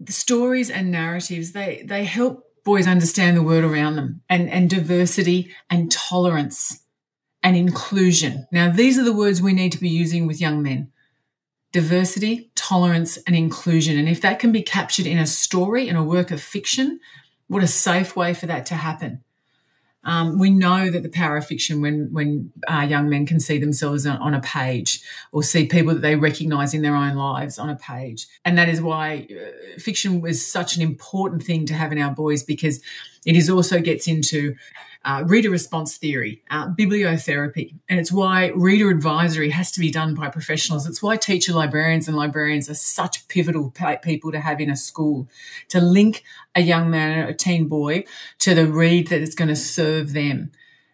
The 0.00 0.12
stories 0.12 0.70
and 0.70 0.90
narratives, 0.90 1.52
they, 1.52 1.84
they 1.86 2.04
help 2.04 2.44
boys 2.64 2.86
understand 2.86 3.36
the 3.36 3.42
world 3.42 3.64
around 3.64 3.96
them 3.96 4.22
and, 4.28 4.48
and 4.50 4.68
diversity 4.70 5.54
and 5.70 5.90
tolerance. 5.92 6.80
and 7.42 7.56
inclusion. 7.56 8.46
Now, 8.52 8.70
these 8.70 8.98
are 8.98 9.04
the 9.04 9.12
words 9.12 9.42
we 9.42 9.52
need 9.52 9.72
to 9.72 9.80
be 9.80 9.88
using 9.88 10.26
with 10.26 10.40
young 10.40 10.62
men 10.62 10.92
diversity, 11.72 12.50
tolerance, 12.54 13.16
and 13.26 13.34
inclusion. 13.34 13.98
And 13.98 14.06
if 14.06 14.20
that 14.20 14.38
can 14.38 14.52
be 14.52 14.62
captured 14.62 15.06
in 15.06 15.16
a 15.18 15.26
story, 15.26 15.88
in 15.88 15.96
a 15.96 16.04
work 16.04 16.30
of 16.30 16.42
fiction, 16.42 17.00
what 17.48 17.62
a 17.62 17.66
safe 17.66 18.14
way 18.14 18.34
for 18.34 18.44
that 18.46 18.66
to 18.66 18.74
happen. 18.74 19.24
Um, 20.04 20.38
we 20.38 20.50
know 20.50 20.90
that 20.90 21.02
the 21.02 21.08
power 21.08 21.36
of 21.36 21.46
fiction 21.46 21.80
when 21.80 22.12
when 22.12 22.52
uh, 22.68 22.80
young 22.80 23.08
men 23.08 23.24
can 23.24 23.38
see 23.38 23.58
themselves 23.58 24.04
on, 24.04 24.16
on, 24.18 24.34
a 24.34 24.40
page 24.40 25.00
or 25.30 25.42
see 25.44 25.66
people 25.66 25.94
that 25.94 26.00
they 26.00 26.16
recognise 26.16 26.74
in 26.74 26.82
their 26.82 26.96
own 26.96 27.14
lives 27.14 27.58
on 27.58 27.70
a 27.70 27.76
page, 27.76 28.26
and 28.44 28.58
that 28.58 28.68
is 28.68 28.82
why 28.82 29.28
uh, 29.30 29.78
fiction 29.78 30.20
was 30.20 30.44
such 30.44 30.76
an 30.76 30.82
important 30.82 31.44
thing 31.44 31.66
to 31.66 31.74
have 31.74 31.92
in 31.92 32.00
our 32.00 32.10
boys 32.10 32.42
because 32.42 32.80
it 33.24 33.36
is 33.36 33.48
also 33.48 33.80
gets 33.80 34.08
into 34.08 34.56
uh, 35.04 35.24
reader 35.26 35.50
response 35.50 35.96
theory, 35.96 36.42
uh, 36.50 36.68
bibliotherapy. 36.68 37.74
And 37.88 37.98
it's 37.98 38.12
why 38.12 38.52
reader 38.54 38.90
advisory 38.90 39.50
has 39.50 39.72
to 39.72 39.80
be 39.80 39.90
done 39.90 40.14
by 40.14 40.28
professionals. 40.28 40.86
It's 40.86 41.02
why 41.02 41.16
teacher 41.16 41.52
librarians 41.52 42.08
and 42.08 42.16
librarians 42.16 42.70
are 42.70 42.74
such 42.74 43.26
pivotal 43.28 43.72
people 44.02 44.32
to 44.32 44.40
have 44.40 44.60
in 44.60 44.70
a 44.70 44.76
school 44.76 45.28
to 45.68 45.80
link 45.80 46.22
a 46.54 46.60
young 46.60 46.90
man, 46.90 47.18
or 47.18 47.28
a 47.28 47.34
teen 47.34 47.66
boy, 47.66 48.04
to 48.40 48.54
the 48.54 48.66
read 48.66 49.08
that 49.08 49.20
is 49.20 49.34
going 49.34 49.48
to 49.48 49.56
serve 49.56 50.12
them. 50.12 50.52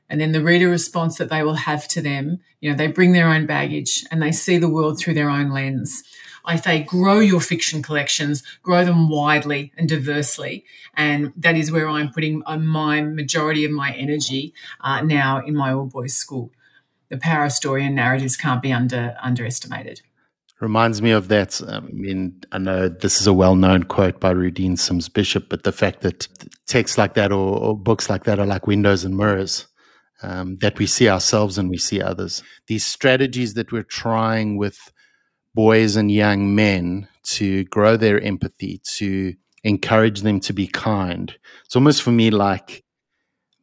And 0.08 0.20
then 0.20 0.32
the 0.32 0.42
reader 0.42 0.68
response 0.68 1.18
that 1.18 1.28
they 1.28 1.42
will 1.42 1.54
have 1.54 1.86
to 1.88 2.00
them, 2.00 2.40
you 2.60 2.70
know, 2.70 2.76
they 2.76 2.86
bring 2.86 3.12
their 3.12 3.28
own 3.28 3.46
baggage 3.46 4.06
and 4.10 4.22
they 4.22 4.32
see 4.32 4.56
the 4.56 4.68
world 4.68 4.98
through 4.98 5.14
their 5.14 5.28
own 5.28 5.50
lens. 5.50 6.02
I 6.48 6.56
say 6.56 6.82
grow 6.82 7.20
your 7.20 7.42
fiction 7.42 7.82
collections, 7.82 8.42
grow 8.62 8.82
them 8.82 9.10
widely 9.10 9.70
and 9.76 9.86
diversely. 9.86 10.64
And 10.96 11.32
that 11.36 11.56
is 11.56 11.70
where 11.70 11.88
I'm 11.88 12.10
putting 12.10 12.42
uh, 12.46 12.56
my 12.56 13.02
majority 13.02 13.66
of 13.66 13.70
my 13.70 13.92
energy 13.92 14.54
uh, 14.80 15.02
now 15.02 15.44
in 15.44 15.54
my 15.54 15.74
all 15.74 15.84
boys 15.84 16.14
school. 16.14 16.50
The 17.10 17.18
power 17.18 17.44
of 17.44 17.52
story 17.52 17.84
and 17.84 17.94
narratives 17.94 18.36
can't 18.36 18.62
be 18.62 18.72
under 18.72 19.14
underestimated. 19.22 20.00
Reminds 20.58 21.02
me 21.02 21.10
of 21.10 21.28
that. 21.28 21.60
I 21.68 21.80
mean, 21.80 22.40
I 22.50 22.58
know 22.58 22.88
this 22.88 23.20
is 23.20 23.26
a 23.26 23.32
well 23.32 23.54
known 23.54 23.82
quote 23.82 24.18
by 24.18 24.32
Rudine 24.32 24.78
Sims 24.78 25.08
Bishop, 25.08 25.50
but 25.50 25.64
the 25.64 25.72
fact 25.72 26.00
that 26.00 26.26
texts 26.66 26.96
like 26.96 27.12
that 27.14 27.30
or, 27.30 27.58
or 27.58 27.78
books 27.78 28.08
like 28.08 28.24
that 28.24 28.38
are 28.38 28.46
like 28.46 28.66
windows 28.66 29.04
and 29.04 29.16
mirrors. 29.16 29.66
Um, 30.20 30.56
that 30.62 30.80
we 30.80 30.86
see 30.86 31.08
ourselves 31.08 31.58
and 31.58 31.70
we 31.70 31.78
see 31.78 32.02
others. 32.02 32.42
These 32.66 32.84
strategies 32.84 33.54
that 33.54 33.70
we're 33.70 33.84
trying 33.84 34.56
with 34.56 34.90
boys 35.58 35.96
and 35.96 36.08
young 36.08 36.54
men 36.54 37.08
to 37.24 37.64
grow 37.64 37.96
their 37.96 38.20
empathy, 38.20 38.80
to 38.84 39.34
encourage 39.64 40.20
them 40.20 40.38
to 40.38 40.52
be 40.52 40.68
kind. 40.68 41.34
It's 41.64 41.74
almost 41.74 42.00
for 42.02 42.12
me 42.12 42.30
like 42.30 42.84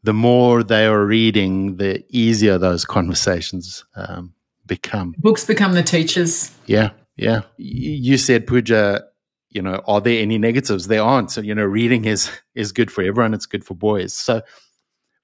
the 0.04 0.14
more 0.14 0.62
they 0.62 0.88
are 0.88 1.06
reading, 1.06 1.78
the 1.78 2.04
easier 2.10 2.58
those 2.58 2.84
conversations 2.84 3.86
um, 3.96 4.34
become. 4.66 5.16
Books 5.20 5.46
become 5.46 5.72
the 5.72 5.84
teachers. 5.84 6.52
Yeah, 6.66 6.90
yeah. 7.16 7.44
You 7.56 8.18
said, 8.18 8.46
Pooja, 8.46 9.06
you 9.52 9.62
know, 9.62 9.82
are 9.88 10.02
there 10.02 10.22
any 10.22 10.38
negatives? 10.38 10.88
There 10.88 11.02
aren't. 11.02 11.32
So, 11.32 11.40
you 11.40 11.56
know, 11.56 11.64
reading 11.64 12.04
is 12.04 12.30
is 12.56 12.74
good 12.74 12.92
for 12.92 13.06
everyone. 13.06 13.34
It's 13.34 13.46
good 13.46 13.64
for 13.64 13.74
boys. 13.74 14.12
So, 14.12 14.42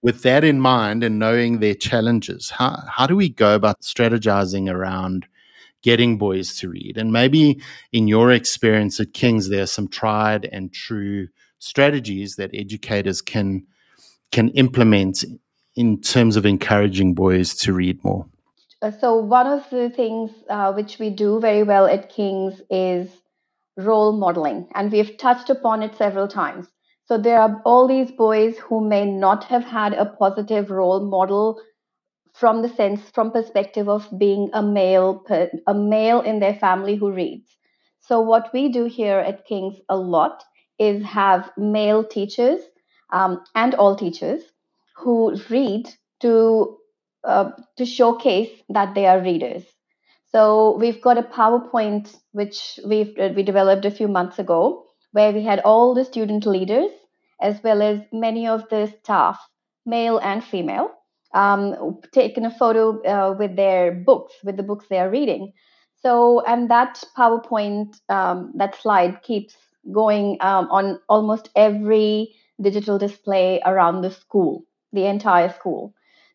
with 0.02 0.24
that 0.24 0.46
in 0.46 0.62
mind 0.62 1.04
and 1.04 1.20
knowing 1.20 1.60
their 1.60 1.76
challenges, 1.76 2.50
how 2.50 2.82
how 2.88 3.08
do 3.08 3.18
we 3.18 3.28
go 3.28 3.56
about 3.56 3.82
strategizing 3.82 4.72
around 4.72 5.28
getting 5.82 6.17
boys 6.17 6.56
to 6.58 6.70
read. 6.70 6.98
And 6.98 7.12
maybe 7.12 7.62
in 7.91 8.08
your 8.08 8.32
experience 8.32 9.00
at 9.00 9.13
King's, 9.13 9.50
there 9.50 9.63
are 9.63 9.67
some 9.67 9.88
tried 9.88 10.46
and 10.52 10.74
true 10.74 11.28
strategies 11.60 12.36
that 12.36 12.52
educators 12.54 13.22
can 13.22 13.65
can 14.32 14.50
implement 14.50 15.26
in 15.76 16.00
terms 16.02 16.36
of 16.36 16.46
encouraging 16.46 17.13
boys 17.13 17.54
to 17.54 17.74
read 17.74 18.02
more. 18.04 18.26
Uh, 18.82 18.91
so 18.91 19.15
one 19.15 19.46
of 19.46 19.70
the 19.70 19.89
things 19.89 20.32
uh, 20.50 20.72
which 20.74 20.98
we 21.00 21.10
do 21.10 21.39
very 21.39 21.63
well 21.63 21.86
at 21.86 22.10
King's 22.10 22.62
is 22.70 23.10
role 23.78 24.12
modeling, 24.12 24.67
and 24.74 24.91
we've 24.91 25.17
touched 25.17 25.50
upon 25.50 25.84
it 25.84 25.96
several 25.96 26.28
times. 26.28 26.67
So 27.06 27.17
there 27.17 27.39
are 27.39 27.62
all 27.65 27.88
these 27.88 28.12
boys 28.12 28.58
who 28.58 28.88
may 28.88 29.06
not 29.06 29.44
have 29.46 29.63
had 29.63 29.94
a 29.94 30.06
positive 30.06 30.72
role 30.72 31.06
model 31.06 31.62
from 32.41 32.63
the 32.63 32.69
sense 32.69 33.01
from 33.13 33.32
perspective 33.32 33.88
of 33.88 34.08
being 34.17 34.49
a 34.54 34.63
male 34.63 35.23
a 35.67 35.73
male 35.75 36.21
in 36.21 36.39
their 36.39 36.56
family 36.56 36.95
who 36.95 37.12
reads. 37.12 37.58
So 37.99 38.19
what 38.19 38.51
we 38.51 38.69
do 38.69 38.86
here 38.86 39.19
at 39.19 39.45
king's 39.45 39.80
a 39.88 39.95
lot 39.95 40.43
is 40.80 41.04
have 41.04 41.51
male 41.56 42.04
teachers 42.04 42.62
um, 43.13 43.43
and 43.54 43.75
all 43.75 43.95
teachers 43.95 44.41
who 44.97 45.36
read 45.49 45.88
to 46.21 46.77
uh, 47.23 47.51
to 47.77 47.86
showcase 47.86 48.49
that 48.69 48.95
they 48.95 49.06
are 49.06 49.21
readers. 49.21 49.63
So 50.32 50.77
we've 50.80 51.01
got 51.01 51.19
a 51.19 51.30
powerpoint 51.39 52.15
which 52.32 52.80
we've 52.84 53.13
we 53.36 53.43
developed 53.43 53.86
a 53.86 53.97
few 53.99 54.08
months 54.08 54.39
ago 54.39 54.88
where 55.12 55.32
we 55.32 55.43
had 55.43 55.60
all 55.60 55.93
the 55.93 56.06
student 56.06 56.47
leaders 56.47 56.89
as 57.39 57.62
well 57.63 57.84
as 57.84 58.01
many 58.12 58.47
of 58.47 58.67
the 58.69 58.82
staff 59.04 59.39
male 59.86 60.17
and 60.32 60.43
female 60.43 60.89
um, 61.34 62.00
taken 62.12 62.46
a 62.46 62.52
photo 62.52 63.02
uh, 63.04 63.34
with 63.38 63.56
their 63.56 63.91
books, 63.91 64.34
with 64.44 64.58
the 64.58 64.63
books 64.63 64.86
they 64.89 65.00
are 65.00 65.10
reading. 65.10 65.54
So, 66.02 66.41
and 66.46 66.70
that 66.70 67.04
PowerPoint, 67.17 68.00
um, 68.10 68.52
that 68.56 68.76
slide 68.76 69.22
keeps 69.22 69.56
going 69.91 70.38
um, 70.41 70.67
on 70.72 71.00
almost 71.10 71.50
every 71.56 72.36
digital 72.60 72.98
display 72.98 73.62
around 73.65 74.02
the 74.02 74.12
school, 74.12 74.65
the 74.94 75.06
entire 75.06 75.50
school. 75.54 75.94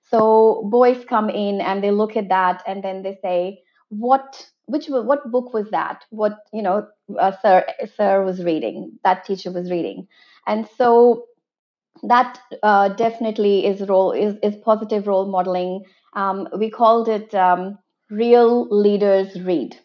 So 0.09 0.63
boys 0.71 1.05
come 1.09 1.31
in 1.31 1.61
and 1.61 1.83
they 1.83 1.91
look 1.91 2.17
at 2.17 2.29
that 2.29 2.63
and 2.67 2.83
then 2.83 3.03
they 3.03 3.19
say, 3.23 3.63
what, 3.89 4.49
which, 4.67 4.87
what 4.89 5.31
book 5.31 5.53
was 5.53 5.69
that? 5.71 6.05
What, 6.11 6.39
you 6.53 6.63
know, 6.63 6.87
uh, 7.19 7.33
sir, 7.43 7.65
sir 7.97 8.25
was 8.25 8.43
reading, 8.45 8.99
that 9.03 9.25
teacher 9.25 9.51
was 9.51 9.71
reading. 9.71 10.07
And 10.47 10.69
so 10.77 11.27
that 12.05 12.39
uh, 12.63 12.89
definitely 12.91 13.67
is 13.67 13.81
role 13.89 14.13
is, 14.13 14.37
is 14.43 14.57
positive 14.57 15.07
role 15.07 15.27
modeling. 15.27 15.85
Um, 16.15 16.49
we 16.59 16.71
called 16.71 17.09
it 17.09 17.35
um, 17.35 17.79
real 18.11 18.69
leaders 18.71 19.41
read. 19.43 19.77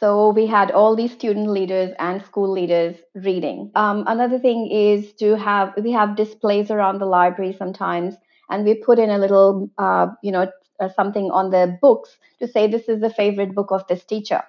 So 0.00 0.30
we 0.30 0.46
had 0.46 0.70
all 0.70 0.96
these 0.96 1.12
student 1.12 1.48
leaders 1.50 1.92
and 1.98 2.24
school 2.24 2.50
leaders 2.52 2.96
reading. 3.16 3.70
Um, 3.74 4.04
another 4.06 4.38
thing 4.38 4.70
is 4.70 5.12
to 5.14 5.36
have 5.36 5.74
we 5.82 5.92
have 5.92 6.16
displays 6.16 6.70
around 6.70 7.00
the 7.00 7.06
library 7.06 7.52
sometimes, 7.52 8.14
and 8.50 8.64
we 8.64 8.74
put 8.74 8.98
in 8.98 9.10
a 9.10 9.18
little 9.18 9.70
uh, 9.78 10.08
you 10.22 10.32
know 10.32 10.50
uh, 10.80 10.88
something 10.90 11.30
on 11.32 11.50
the 11.50 11.76
books 11.82 12.16
to 12.40 12.48
say 12.48 12.66
this 12.68 12.88
is 12.88 13.00
the 13.00 13.10
favorite 13.10 13.54
book 13.54 13.70
of 13.72 13.86
this 13.88 14.04
teacher. 14.04 14.42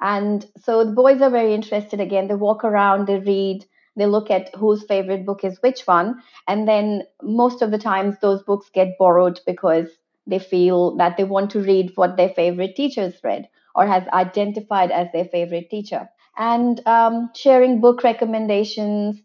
And 0.00 0.46
so 0.58 0.84
the 0.84 0.92
boys 0.92 1.20
are 1.20 1.30
very 1.30 1.54
interested. 1.54 2.00
Again, 2.00 2.28
they 2.28 2.34
walk 2.34 2.64
around, 2.64 3.06
they 3.06 3.18
read, 3.18 3.64
they 3.96 4.06
look 4.06 4.30
at 4.30 4.54
whose 4.54 4.84
favorite 4.84 5.24
book 5.26 5.44
is 5.44 5.60
which 5.62 5.82
one 5.86 6.22
and 6.48 6.66
then 6.68 7.02
most 7.22 7.62
of 7.62 7.70
the 7.70 7.78
times 7.78 8.16
those 8.20 8.42
books 8.42 8.70
get 8.72 8.96
borrowed 8.98 9.40
because 9.46 9.88
they 10.26 10.38
feel 10.38 10.96
that 10.96 11.16
they 11.16 11.24
want 11.24 11.50
to 11.50 11.60
read 11.60 11.92
what 11.96 12.16
their 12.16 12.30
favorite 12.30 12.74
teachers 12.76 13.14
read 13.22 13.48
or 13.74 13.86
has 13.86 14.06
identified 14.08 14.90
as 14.90 15.08
their 15.12 15.24
favorite 15.26 15.68
teacher. 15.70 16.08
And 16.36 16.80
um, 16.86 17.30
sharing 17.34 17.80
book 17.80 18.02
recommendations 18.04 19.20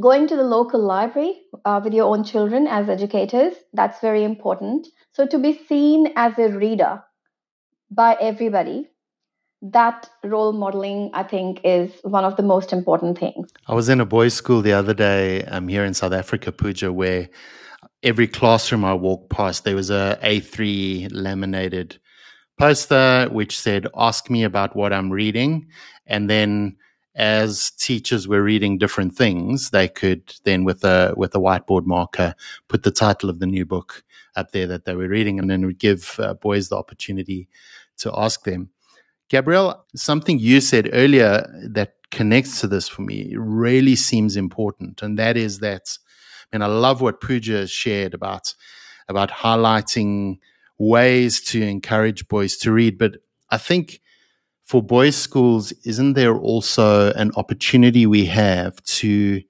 going 0.00 0.26
to 0.28 0.36
the 0.36 0.44
local 0.44 0.80
library 0.80 1.42
uh, 1.64 1.80
with 1.82 1.92
your 1.94 2.06
own 2.14 2.24
children 2.24 2.66
as 2.66 2.88
educators 2.88 3.54
that's 3.72 4.00
very 4.00 4.24
important. 4.24 4.86
So 5.12 5.26
to 5.26 5.38
be 5.38 5.52
seen 5.66 6.12
as 6.16 6.38
a 6.38 6.48
reader 6.50 7.02
by 7.90 8.16
everybody 8.20 8.90
that 9.64 10.10
role 10.22 10.52
modeling, 10.52 11.10
I 11.14 11.22
think, 11.22 11.60
is 11.64 11.90
one 12.02 12.24
of 12.24 12.36
the 12.36 12.42
most 12.42 12.72
important 12.72 13.18
things. 13.18 13.50
I 13.66 13.74
was 13.74 13.88
in 13.88 14.00
a 14.00 14.04
boys' 14.04 14.34
school 14.34 14.60
the 14.60 14.74
other 14.74 14.92
day 14.92 15.42
um, 15.44 15.68
here 15.68 15.84
in 15.84 15.94
South 15.94 16.12
Africa, 16.12 16.52
Pooja, 16.52 16.92
where 16.92 17.30
every 18.02 18.28
classroom 18.28 18.84
I 18.84 18.92
walked 18.92 19.30
past, 19.30 19.64
there 19.64 19.74
was 19.74 19.90
a 19.90 20.18
A3 20.22 21.08
laminated 21.12 21.98
poster 22.58 23.28
which 23.32 23.58
said, 23.58 23.86
Ask 23.96 24.28
me 24.28 24.44
about 24.44 24.76
what 24.76 24.92
I'm 24.92 25.10
reading. 25.10 25.66
And 26.06 26.28
then 26.28 26.76
as 27.14 27.70
teachers 27.70 28.28
were 28.28 28.42
reading 28.42 28.76
different 28.76 29.16
things, 29.16 29.70
they 29.70 29.88
could 29.88 30.34
then 30.44 30.64
with 30.64 30.84
a 30.84 31.14
with 31.16 31.34
a 31.34 31.38
whiteboard 31.38 31.86
marker 31.86 32.34
put 32.68 32.82
the 32.82 32.90
title 32.90 33.30
of 33.30 33.38
the 33.38 33.46
new 33.46 33.64
book 33.64 34.02
up 34.36 34.50
there 34.50 34.66
that 34.66 34.84
they 34.84 34.94
were 34.94 35.08
reading, 35.08 35.38
and 35.38 35.48
then 35.48 35.64
would 35.64 35.78
give 35.78 36.18
uh, 36.18 36.34
boys 36.34 36.68
the 36.68 36.76
opportunity 36.76 37.48
to 37.98 38.12
ask 38.14 38.44
them. 38.44 38.70
Gabrielle, 39.30 39.84
something 39.96 40.38
you 40.38 40.60
said 40.60 40.90
earlier 40.92 41.46
that 41.70 41.94
connects 42.10 42.60
to 42.60 42.68
this 42.68 42.88
for 42.88 43.02
me 43.02 43.34
really 43.36 43.96
seems 43.96 44.36
important, 44.36 45.02
and 45.02 45.18
that 45.18 45.36
is 45.36 45.58
that, 45.60 45.98
and 46.52 46.62
I 46.62 46.66
love 46.66 47.00
what 47.00 47.20
Pooja 47.20 47.66
shared 47.66 48.14
about 48.14 48.54
about 49.08 49.30
highlighting 49.30 50.38
ways 50.78 51.40
to 51.40 51.62
encourage 51.62 52.26
boys 52.28 52.56
to 52.58 52.72
read. 52.72 52.98
But 52.98 53.16
I 53.50 53.58
think 53.58 54.00
for 54.64 54.82
boys' 54.82 55.16
schools, 55.16 55.72
isn't 55.84 56.14
there 56.14 56.36
also 56.36 57.12
an 57.12 57.32
opportunity 57.36 58.06
we 58.06 58.26
have 58.26 58.82
to 58.84 59.42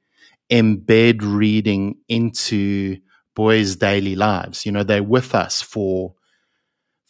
embed 0.50 1.20
reading 1.22 1.96
into 2.08 2.98
boys' 3.34 3.76
daily 3.76 4.16
lives? 4.16 4.66
You 4.66 4.72
know, 4.72 4.82
they're 4.82 5.02
with 5.02 5.34
us 5.34 5.62
for 5.62 6.14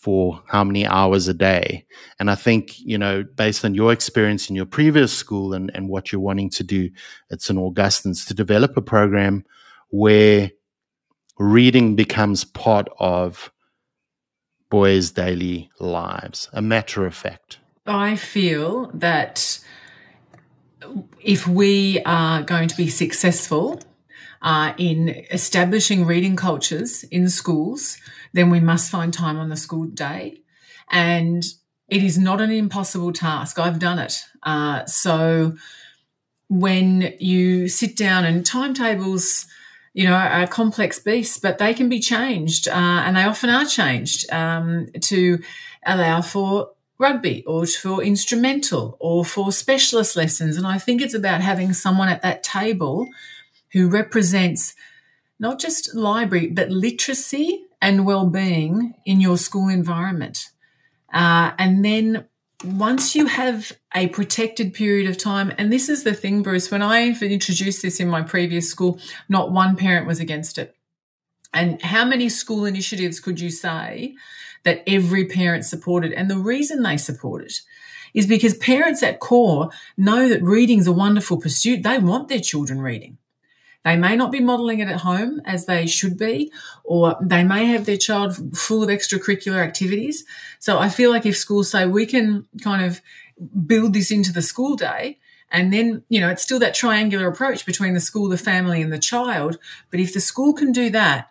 for 0.04 0.42
how 0.48 0.62
many 0.62 0.86
hours 0.86 1.28
a 1.28 1.32
day. 1.32 1.86
And 2.20 2.30
I 2.30 2.34
think, 2.34 2.78
you 2.78 2.98
know, 2.98 3.24
based 3.36 3.64
on 3.64 3.74
your 3.74 3.90
experience 3.90 4.50
in 4.50 4.54
your 4.54 4.66
previous 4.66 5.14
school 5.14 5.54
and, 5.54 5.70
and 5.74 5.88
what 5.88 6.12
you're 6.12 6.20
wanting 6.20 6.50
to 6.50 6.62
do 6.62 6.90
at 7.32 7.40
St. 7.40 7.58
Augustine's 7.58 8.26
to 8.26 8.34
develop 8.34 8.76
a 8.76 8.82
program 8.82 9.46
where 9.88 10.50
reading 11.38 11.96
becomes 11.96 12.44
part 12.44 12.86
of 12.98 13.50
boys' 14.68 15.10
daily 15.10 15.70
lives, 15.80 16.50
a 16.52 16.60
matter 16.60 17.06
of 17.06 17.14
fact. 17.14 17.60
I 17.86 18.16
feel 18.16 18.90
that 18.92 19.58
if 21.22 21.48
we 21.48 22.02
are 22.04 22.42
going 22.42 22.68
to 22.68 22.76
be 22.76 22.88
successful 22.88 23.80
uh, 24.44 24.74
in 24.76 25.08
establishing 25.30 26.04
reading 26.04 26.36
cultures 26.36 27.02
in 27.04 27.30
schools, 27.30 27.96
then 28.34 28.50
we 28.50 28.60
must 28.60 28.90
find 28.90 29.12
time 29.12 29.38
on 29.38 29.48
the 29.48 29.56
school 29.56 29.86
day. 29.86 30.42
And 30.90 31.42
it 31.88 32.02
is 32.02 32.18
not 32.18 32.42
an 32.42 32.50
impossible 32.50 33.12
task. 33.12 33.58
I've 33.58 33.78
done 33.78 33.98
it. 33.98 34.22
Uh, 34.42 34.84
so 34.84 35.56
when 36.48 37.14
you 37.18 37.68
sit 37.68 37.96
down 37.96 38.26
and 38.26 38.44
timetables, 38.44 39.46
you 39.94 40.04
know, 40.04 40.14
are 40.14 40.46
complex 40.46 40.98
beasts, 40.98 41.38
but 41.38 41.56
they 41.56 41.72
can 41.72 41.88
be 41.88 42.00
changed, 42.00 42.68
uh, 42.68 42.72
and 43.04 43.16
they 43.16 43.22
often 43.22 43.48
are 43.48 43.64
changed 43.64 44.30
um, 44.30 44.88
to 45.00 45.38
allow 45.86 46.20
for 46.20 46.70
rugby 46.98 47.44
or 47.46 47.64
for 47.66 48.02
instrumental 48.02 48.96
or 49.00 49.24
for 49.24 49.50
specialist 49.52 50.16
lessons. 50.16 50.56
And 50.58 50.66
I 50.66 50.78
think 50.78 51.00
it's 51.00 51.14
about 51.14 51.40
having 51.40 51.72
someone 51.72 52.08
at 52.08 52.22
that 52.22 52.42
table 52.42 53.08
who 53.74 53.88
represents 53.88 54.74
not 55.38 55.60
just 55.60 55.94
library, 55.94 56.46
but 56.46 56.70
literacy 56.70 57.66
and 57.82 58.06
well-being 58.06 58.94
in 59.04 59.20
your 59.20 59.36
school 59.36 59.68
environment. 59.68 60.48
Uh, 61.12 61.50
and 61.58 61.84
then 61.84 62.24
once 62.64 63.14
you 63.14 63.26
have 63.26 63.72
a 63.94 64.06
protected 64.08 64.72
period 64.72 65.08
of 65.08 65.18
time, 65.18 65.52
and 65.58 65.72
this 65.72 65.88
is 65.88 66.04
the 66.04 66.14
thing, 66.14 66.42
Bruce, 66.42 66.70
when 66.70 66.82
I 66.82 67.08
introduced 67.08 67.82
this 67.82 68.00
in 68.00 68.08
my 68.08 68.22
previous 68.22 68.70
school, 68.70 68.98
not 69.28 69.52
one 69.52 69.76
parent 69.76 70.06
was 70.06 70.20
against 70.20 70.56
it. 70.56 70.74
And 71.52 71.82
how 71.82 72.04
many 72.04 72.28
school 72.28 72.64
initiatives 72.64 73.20
could 73.20 73.40
you 73.40 73.50
say 73.50 74.14
that 74.62 74.82
every 74.86 75.26
parent 75.26 75.64
supported? 75.64 76.12
And 76.12 76.30
the 76.30 76.38
reason 76.38 76.82
they 76.82 76.96
support 76.96 77.44
it 77.44 77.60
is 78.14 78.26
because 78.26 78.56
parents 78.56 79.02
at 79.02 79.20
core 79.20 79.70
know 79.96 80.28
that 80.28 80.42
reading 80.42 80.78
is 80.78 80.86
a 80.86 80.92
wonderful 80.92 81.40
pursuit. 81.40 81.82
They 81.82 81.98
want 81.98 82.28
their 82.28 82.40
children 82.40 82.80
reading. 82.80 83.18
They 83.84 83.96
may 83.96 84.16
not 84.16 84.32
be 84.32 84.40
modeling 84.40 84.80
it 84.80 84.88
at 84.88 85.00
home 85.00 85.42
as 85.44 85.66
they 85.66 85.86
should 85.86 86.16
be, 86.16 86.50
or 86.84 87.16
they 87.20 87.44
may 87.44 87.66
have 87.66 87.84
their 87.84 87.98
child 87.98 88.56
full 88.56 88.82
of 88.82 88.88
extracurricular 88.88 89.62
activities. 89.62 90.24
So 90.58 90.78
I 90.78 90.88
feel 90.88 91.10
like 91.10 91.26
if 91.26 91.36
schools 91.36 91.70
say 91.70 91.86
we 91.86 92.06
can 92.06 92.46
kind 92.62 92.84
of 92.84 93.02
build 93.66 93.92
this 93.92 94.10
into 94.10 94.32
the 94.32 94.42
school 94.42 94.74
day, 94.74 95.18
and 95.50 95.72
then, 95.72 96.02
you 96.08 96.20
know, 96.20 96.30
it's 96.30 96.42
still 96.42 96.58
that 96.60 96.74
triangular 96.74 97.28
approach 97.28 97.64
between 97.66 97.94
the 97.94 98.00
school, 98.00 98.28
the 98.28 98.38
family, 98.38 98.82
and 98.82 98.92
the 98.92 98.98
child. 98.98 99.58
But 99.90 100.00
if 100.00 100.12
the 100.12 100.20
school 100.20 100.52
can 100.54 100.72
do 100.72 100.90
that, 100.90 101.30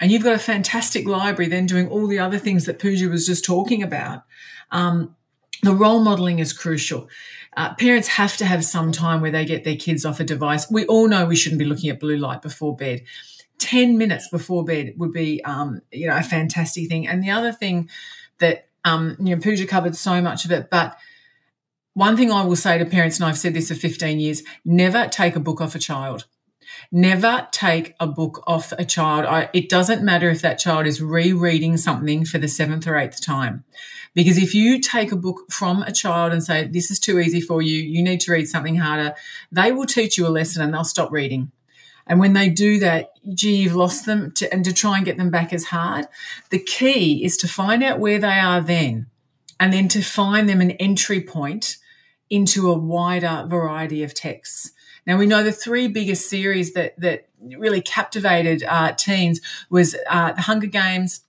and 0.00 0.10
you've 0.10 0.24
got 0.24 0.34
a 0.34 0.40
fantastic 0.40 1.06
library 1.06 1.48
then 1.48 1.66
doing 1.66 1.88
all 1.88 2.08
the 2.08 2.18
other 2.18 2.38
things 2.38 2.64
that 2.66 2.80
Pooja 2.80 3.08
was 3.08 3.24
just 3.24 3.44
talking 3.44 3.82
about, 3.82 4.24
um, 4.72 5.14
the 5.62 5.74
role 5.74 6.00
modeling 6.00 6.40
is 6.40 6.52
crucial. 6.52 7.08
Uh, 7.54 7.74
parents 7.74 8.08
have 8.08 8.36
to 8.38 8.46
have 8.46 8.64
some 8.64 8.92
time 8.92 9.20
where 9.20 9.30
they 9.30 9.44
get 9.44 9.64
their 9.64 9.76
kids 9.76 10.04
off 10.04 10.20
a 10.20 10.24
device. 10.24 10.70
We 10.70 10.86
all 10.86 11.08
know 11.08 11.26
we 11.26 11.36
shouldn't 11.36 11.58
be 11.58 11.64
looking 11.64 11.90
at 11.90 12.00
blue 12.00 12.16
light 12.16 12.42
before 12.42 12.74
bed. 12.74 13.02
10 13.58 13.98
minutes 13.98 14.28
before 14.28 14.64
bed 14.64 14.94
would 14.96 15.12
be, 15.12 15.44
um, 15.44 15.82
you 15.92 16.08
know, 16.08 16.16
a 16.16 16.22
fantastic 16.22 16.88
thing. 16.88 17.06
And 17.06 17.22
the 17.22 17.30
other 17.30 17.52
thing 17.52 17.90
that, 18.38 18.68
um, 18.84 19.16
you 19.20 19.36
know, 19.36 19.40
Pooja 19.40 19.66
covered 19.66 19.94
so 19.94 20.20
much 20.20 20.44
of 20.44 20.50
it, 20.50 20.70
but 20.70 20.98
one 21.94 22.16
thing 22.16 22.32
I 22.32 22.44
will 22.44 22.56
say 22.56 22.78
to 22.78 22.86
parents, 22.86 23.18
and 23.18 23.26
I've 23.26 23.38
said 23.38 23.54
this 23.54 23.68
for 23.68 23.74
15 23.74 24.18
years, 24.18 24.42
never 24.64 25.06
take 25.08 25.36
a 25.36 25.40
book 25.40 25.60
off 25.60 25.74
a 25.74 25.78
child. 25.78 26.26
Never 26.90 27.48
take 27.52 27.94
a 28.00 28.06
book 28.06 28.42
off 28.46 28.72
a 28.72 28.84
child. 28.84 29.26
I, 29.26 29.48
it 29.52 29.68
doesn't 29.68 30.02
matter 30.02 30.28
if 30.30 30.42
that 30.42 30.58
child 30.58 30.86
is 30.86 31.00
rereading 31.00 31.76
something 31.76 32.24
for 32.24 32.38
the 32.38 32.48
seventh 32.48 32.86
or 32.86 32.96
eighth 32.96 33.24
time. 33.24 33.64
Because 34.14 34.36
if 34.36 34.54
you 34.54 34.78
take 34.80 35.10
a 35.12 35.16
book 35.16 35.50
from 35.50 35.82
a 35.82 35.92
child 35.92 36.32
and 36.32 36.42
say, 36.42 36.66
this 36.66 36.90
is 36.90 36.98
too 36.98 37.18
easy 37.18 37.40
for 37.40 37.62
you, 37.62 37.76
you 37.76 38.02
need 38.02 38.20
to 38.22 38.32
read 38.32 38.46
something 38.46 38.76
harder, 38.76 39.14
they 39.50 39.72
will 39.72 39.86
teach 39.86 40.18
you 40.18 40.26
a 40.26 40.28
lesson 40.28 40.62
and 40.62 40.74
they'll 40.74 40.84
stop 40.84 41.10
reading. 41.10 41.50
And 42.06 42.20
when 42.20 42.32
they 42.32 42.50
do 42.50 42.78
that, 42.80 43.12
gee, 43.32 43.56
you've 43.56 43.76
lost 43.76 44.06
them 44.06 44.32
to, 44.32 44.52
and 44.52 44.64
to 44.64 44.72
try 44.72 44.96
and 44.96 45.04
get 45.04 45.16
them 45.16 45.30
back 45.30 45.52
as 45.52 45.66
hard. 45.66 46.06
The 46.50 46.58
key 46.58 47.24
is 47.24 47.36
to 47.38 47.48
find 47.48 47.82
out 47.82 48.00
where 48.00 48.18
they 48.18 48.38
are 48.38 48.60
then 48.60 49.06
and 49.58 49.72
then 49.72 49.88
to 49.88 50.02
find 50.02 50.48
them 50.48 50.60
an 50.60 50.72
entry 50.72 51.20
point 51.20 51.76
into 52.28 52.70
a 52.70 52.78
wider 52.78 53.46
variety 53.48 54.02
of 54.02 54.14
texts. 54.14 54.72
Now 55.06 55.18
we 55.18 55.26
know 55.26 55.42
the 55.42 55.52
three 55.52 55.88
biggest 55.88 56.28
series 56.28 56.74
that 56.74 56.98
that 57.00 57.28
really 57.40 57.80
captivated 57.80 58.62
uh, 58.62 58.92
teens 58.92 59.40
was 59.68 59.96
uh, 60.08 60.32
The 60.32 60.42
Hunger 60.42 60.68
Games, 60.68 61.20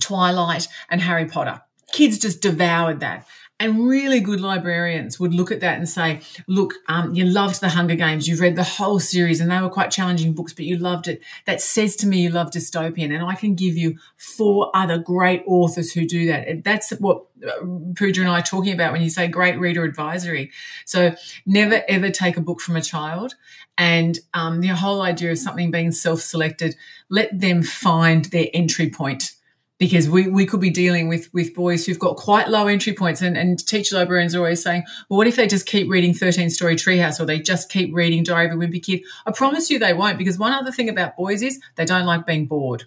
Twilight, 0.00 0.68
and 0.88 1.00
Harry 1.00 1.26
Potter 1.26 1.62
kids 1.92 2.18
just 2.18 2.40
devoured 2.40 3.00
that. 3.00 3.26
And 3.62 3.86
really 3.86 4.18
good 4.18 4.40
librarians 4.40 5.20
would 5.20 5.32
look 5.32 5.52
at 5.52 5.60
that 5.60 5.78
and 5.78 5.88
say, 5.88 6.20
look, 6.48 6.74
um, 6.88 7.14
you 7.14 7.24
loved 7.24 7.60
the 7.60 7.68
Hunger 7.68 7.94
Games. 7.94 8.26
You've 8.26 8.40
read 8.40 8.56
the 8.56 8.64
whole 8.64 8.98
series 8.98 9.40
and 9.40 9.48
they 9.48 9.60
were 9.60 9.68
quite 9.68 9.92
challenging 9.92 10.32
books, 10.32 10.52
but 10.52 10.64
you 10.64 10.78
loved 10.78 11.06
it. 11.06 11.22
That 11.46 11.60
says 11.60 11.94
to 11.96 12.08
me 12.08 12.22
you 12.22 12.30
love 12.30 12.50
dystopian. 12.50 13.14
And 13.14 13.24
I 13.24 13.36
can 13.36 13.54
give 13.54 13.76
you 13.76 13.98
four 14.16 14.72
other 14.74 14.98
great 14.98 15.44
authors 15.46 15.92
who 15.92 16.08
do 16.08 16.26
that. 16.26 16.64
That's 16.64 16.90
what 16.90 17.26
uh, 17.46 17.64
Pooja 17.96 18.22
and 18.22 18.30
I 18.30 18.40
are 18.40 18.42
talking 18.42 18.74
about 18.74 18.90
when 18.94 19.02
you 19.02 19.10
say 19.10 19.28
great 19.28 19.60
reader 19.60 19.84
advisory. 19.84 20.50
So 20.84 21.14
never 21.46 21.82
ever 21.88 22.10
take 22.10 22.36
a 22.36 22.40
book 22.40 22.60
from 22.60 22.74
a 22.74 22.82
child. 22.82 23.36
And 23.78 24.18
um, 24.34 24.60
the 24.60 24.68
whole 24.68 25.02
idea 25.02 25.30
of 25.30 25.38
something 25.38 25.70
being 25.70 25.92
self-selected, 25.92 26.74
let 27.10 27.38
them 27.38 27.62
find 27.62 28.24
their 28.24 28.48
entry 28.52 28.90
point 28.90 29.34
because 29.82 30.08
we, 30.08 30.28
we 30.28 30.46
could 30.46 30.60
be 30.60 30.70
dealing 30.70 31.08
with, 31.08 31.28
with 31.34 31.56
boys 31.56 31.84
who've 31.84 31.98
got 31.98 32.14
quite 32.16 32.48
low 32.48 32.68
entry 32.68 32.92
points 32.92 33.20
and, 33.20 33.36
and 33.36 33.66
teacher 33.66 33.96
librarians 33.96 34.32
are 34.32 34.38
always 34.38 34.62
saying, 34.62 34.84
well, 35.08 35.16
what 35.16 35.26
if 35.26 35.34
they 35.34 35.48
just 35.48 35.66
keep 35.66 35.90
reading 35.90 36.14
13 36.14 36.50
story 36.50 36.76
treehouse 36.76 37.18
or 37.18 37.24
they 37.24 37.40
just 37.40 37.68
keep 37.68 37.92
reading 37.92 38.22
Diary 38.22 38.46
of 38.46 38.52
a 38.52 38.54
Wimpy 38.54 38.80
Kid? 38.80 39.02
I 39.26 39.32
promise 39.32 39.70
you 39.70 39.80
they 39.80 39.92
won't 39.92 40.18
because 40.18 40.38
one 40.38 40.52
other 40.52 40.70
thing 40.70 40.88
about 40.88 41.16
boys 41.16 41.42
is 41.42 41.58
they 41.74 41.84
don't 41.84 42.06
like 42.06 42.26
being 42.26 42.46
bored. 42.46 42.84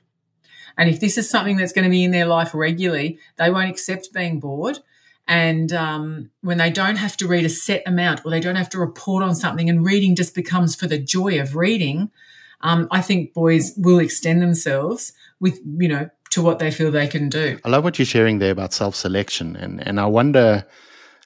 And 0.78 0.90
if 0.90 1.02
this 1.02 1.18
is 1.18 1.30
something 1.30 1.58
that's 1.58 1.74
going 1.74 1.84
to 1.84 1.90
be 1.90 2.02
in 2.02 2.12
their 2.12 2.28
life 2.28 2.54
regularly, 2.54 3.20
they 3.36 3.50
won't 3.50 3.70
accept 3.70 4.14
being 4.14 4.40
bored. 4.40 4.80
And 5.28 5.74
um, 5.74 6.32
when 6.44 6.60
they 6.60 6.70
don't 6.70 6.96
have 6.96 7.18
to 7.18 7.28
read 7.28 7.44
a 7.44 7.50
set 7.50 7.84
amount 7.86 8.22
or 8.24 8.32
they 8.32 8.40
don't 8.40 8.56
have 8.56 8.70
to 8.70 8.80
report 8.80 9.22
on 9.22 9.36
something 9.36 9.70
and 9.70 9.86
reading 9.86 10.16
just 10.16 10.34
becomes 10.34 10.78
for 10.78 10.88
the 10.88 10.98
joy 10.98 11.42
of 11.42 11.58
reading, 11.58 12.10
um, 12.62 12.88
I 12.90 13.02
think 13.02 13.34
boys 13.34 13.74
will 13.76 14.00
extend 14.00 14.42
themselves 14.42 15.12
with, 15.42 15.60
you 15.66 15.90
know, 15.90 16.10
to 16.36 16.42
what 16.42 16.60
they 16.60 16.70
feel 16.70 16.92
they 16.92 17.08
can 17.08 17.30
do. 17.30 17.58
I 17.64 17.70
love 17.70 17.86
what 17.86 17.98
you're 17.98 18.06
sharing 18.06 18.40
there 18.40 18.52
about 18.52 18.74
self 18.74 18.94
selection. 18.94 19.56
And, 19.56 19.86
and 19.88 20.00
I 20.00 20.06
wonder, 20.06 20.68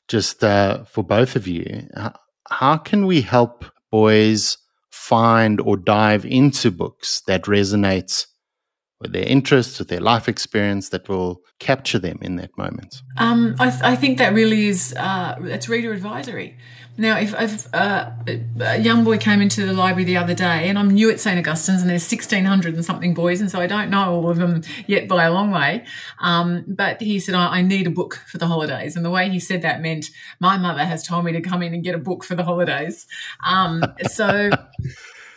just 0.08 0.44
uh, 0.44 0.84
for 0.86 1.04
both 1.04 1.36
of 1.36 1.48
you, 1.48 1.88
how 2.50 2.78
can 2.78 3.06
we 3.08 3.22
help 3.22 3.66
boys 3.92 4.58
find 4.92 5.60
or 5.60 5.78
dive 5.78 6.26
into 6.26 6.70
books 6.70 7.22
that 7.22 7.44
resonates 7.44 8.28
with 9.02 9.14
their 9.14 9.26
interests, 9.26 9.80
with 9.80 9.88
their 9.88 10.00
life 10.00 10.30
experience 10.30 10.90
that 10.90 11.10
will 11.10 11.42
capture 11.60 11.98
them 11.98 12.20
in 12.22 12.36
that 12.36 12.56
moment? 12.56 13.02
Um, 13.18 13.56
I, 13.60 13.70
th- 13.72 13.84
I, 13.84 13.96
think 13.96 14.20
that 14.20 14.34
really 14.34 14.68
is 14.68 14.94
uh, 14.96 15.36
it's 15.44 15.68
reader 15.68 15.92
advisory. 15.92 16.56
Now, 17.00 17.18
if, 17.18 17.34
if 17.40 17.74
uh, 17.74 18.12
a 18.60 18.78
young 18.78 19.06
boy 19.06 19.18
came 19.18 19.40
into 19.40 19.66
the 19.66 19.72
library 19.72 20.04
the 20.04 20.18
other 20.18 20.34
day, 20.34 20.68
and 20.68 20.78
I'm 20.78 20.90
new 20.90 21.10
at 21.10 21.22
St 21.22 21.40
Augustine's, 21.40 21.80
and 21.80 21.90
there's 21.90 22.12
1,600 22.12 22.76
and 22.76 22.84
something 22.84 23.14
boys, 23.14 23.40
and 23.40 23.50
so 23.50 23.62
I 23.62 23.68
don't 23.68 23.90
know 23.90 24.14
all 24.14 24.30
of 24.30 24.36
them 24.36 24.64
yet 24.86 25.08
by 25.08 25.24
a 25.24 25.32
long 25.32 25.50
way. 25.50 25.86
Um, 26.20 26.66
but 26.68 27.02
he 27.02 27.22
said, 27.22 27.36
I, 27.36 27.60
I 27.60 27.62
need 27.62 27.88
a 27.88 27.90
book 27.90 28.22
for 28.28 28.38
the 28.38 28.48
holidays. 28.48 28.98
And 28.98 29.06
the 29.06 29.10
way 29.10 29.30
he 29.30 29.40
said 29.40 29.62
that 29.62 29.82
meant 29.82 30.12
my 30.42 30.58
mother 30.58 30.84
has 30.84 31.08
told 31.08 31.24
me 31.24 31.32
to 31.32 31.42
come 31.42 31.64
in 31.64 31.74
and 31.74 31.86
get 31.86 31.96
a 31.96 32.00
book 32.00 32.26
for 32.26 32.36
the 32.36 32.44
holidays. 32.44 33.08
Um, 33.46 33.82
so 34.12 34.50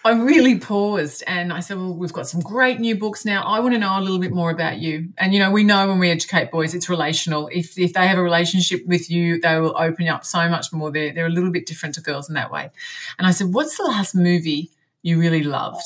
I 0.05 0.13
really 0.13 0.59
paused 0.59 1.23
and 1.29 1.53
I 1.53 1.61
said, 1.61 1.77
Well, 1.77 1.95
we've 1.95 2.13
got 2.13 2.27
some 2.27 2.41
great 2.41 2.81
new 2.81 2.97
books 2.97 3.25
now. 3.25 3.43
I 3.45 3.61
want 3.61 3.75
to 3.75 3.79
know 3.79 3.99
a 3.99 4.01
little 4.01 4.19
bit 4.19 4.33
more 4.33 4.51
about 4.51 4.79
you. 4.79 5.11
And, 5.17 5.33
you 5.33 5.39
know, 5.39 5.51
we 5.51 5.63
know 5.63 5.87
when 5.87 6.01
we 6.01 6.11
educate 6.11 6.51
boys, 6.51 6.75
it's 6.75 6.89
relational. 6.89 7.49
If, 7.53 7.79
if 7.79 7.93
they 7.93 8.09
have 8.09 8.19
a 8.19 8.23
relationship 8.23 8.85
with 8.85 9.11
you, 9.11 9.41
they 9.41 9.61
will 9.61 9.77
open 9.79 10.09
up 10.09 10.25
so 10.25 10.49
much 10.49 10.73
more. 10.73 10.91
They're, 10.91 11.13
they're 11.13 11.27
a 11.27 11.31
little 11.31 11.53
bit 11.53 11.67
different 11.67 11.95
to 11.97 12.01
girls 12.01 12.29
in 12.29 12.35
that 12.35 12.51
way. 12.51 12.71
And 13.17 13.27
I 13.29 13.31
said, 13.31 13.55
What's 13.55 13.77
the 13.77 13.85
last 13.85 14.15
movie 14.15 14.71
you 15.03 15.21
really 15.21 15.45
loved? 15.45 15.85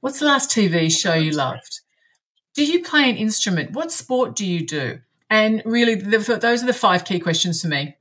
What's 0.00 0.20
the 0.20 0.26
last 0.26 0.50
TV 0.50 0.90
show 0.90 1.14
you 1.14 1.32
loved? 1.32 1.80
Do 2.54 2.64
you 2.64 2.82
play 2.82 3.10
an 3.10 3.16
instrument? 3.16 3.72
What 3.72 3.92
sport 3.92 4.36
do 4.36 4.46
you 4.46 4.66
do? 4.66 5.00
And 5.28 5.60
really, 5.64 5.96
those 5.96 6.30
are 6.30 6.66
the 6.66 6.72
five 6.72 7.04
key 7.04 7.18
questions 7.18 7.60
for 7.60 7.68
me 7.68 7.96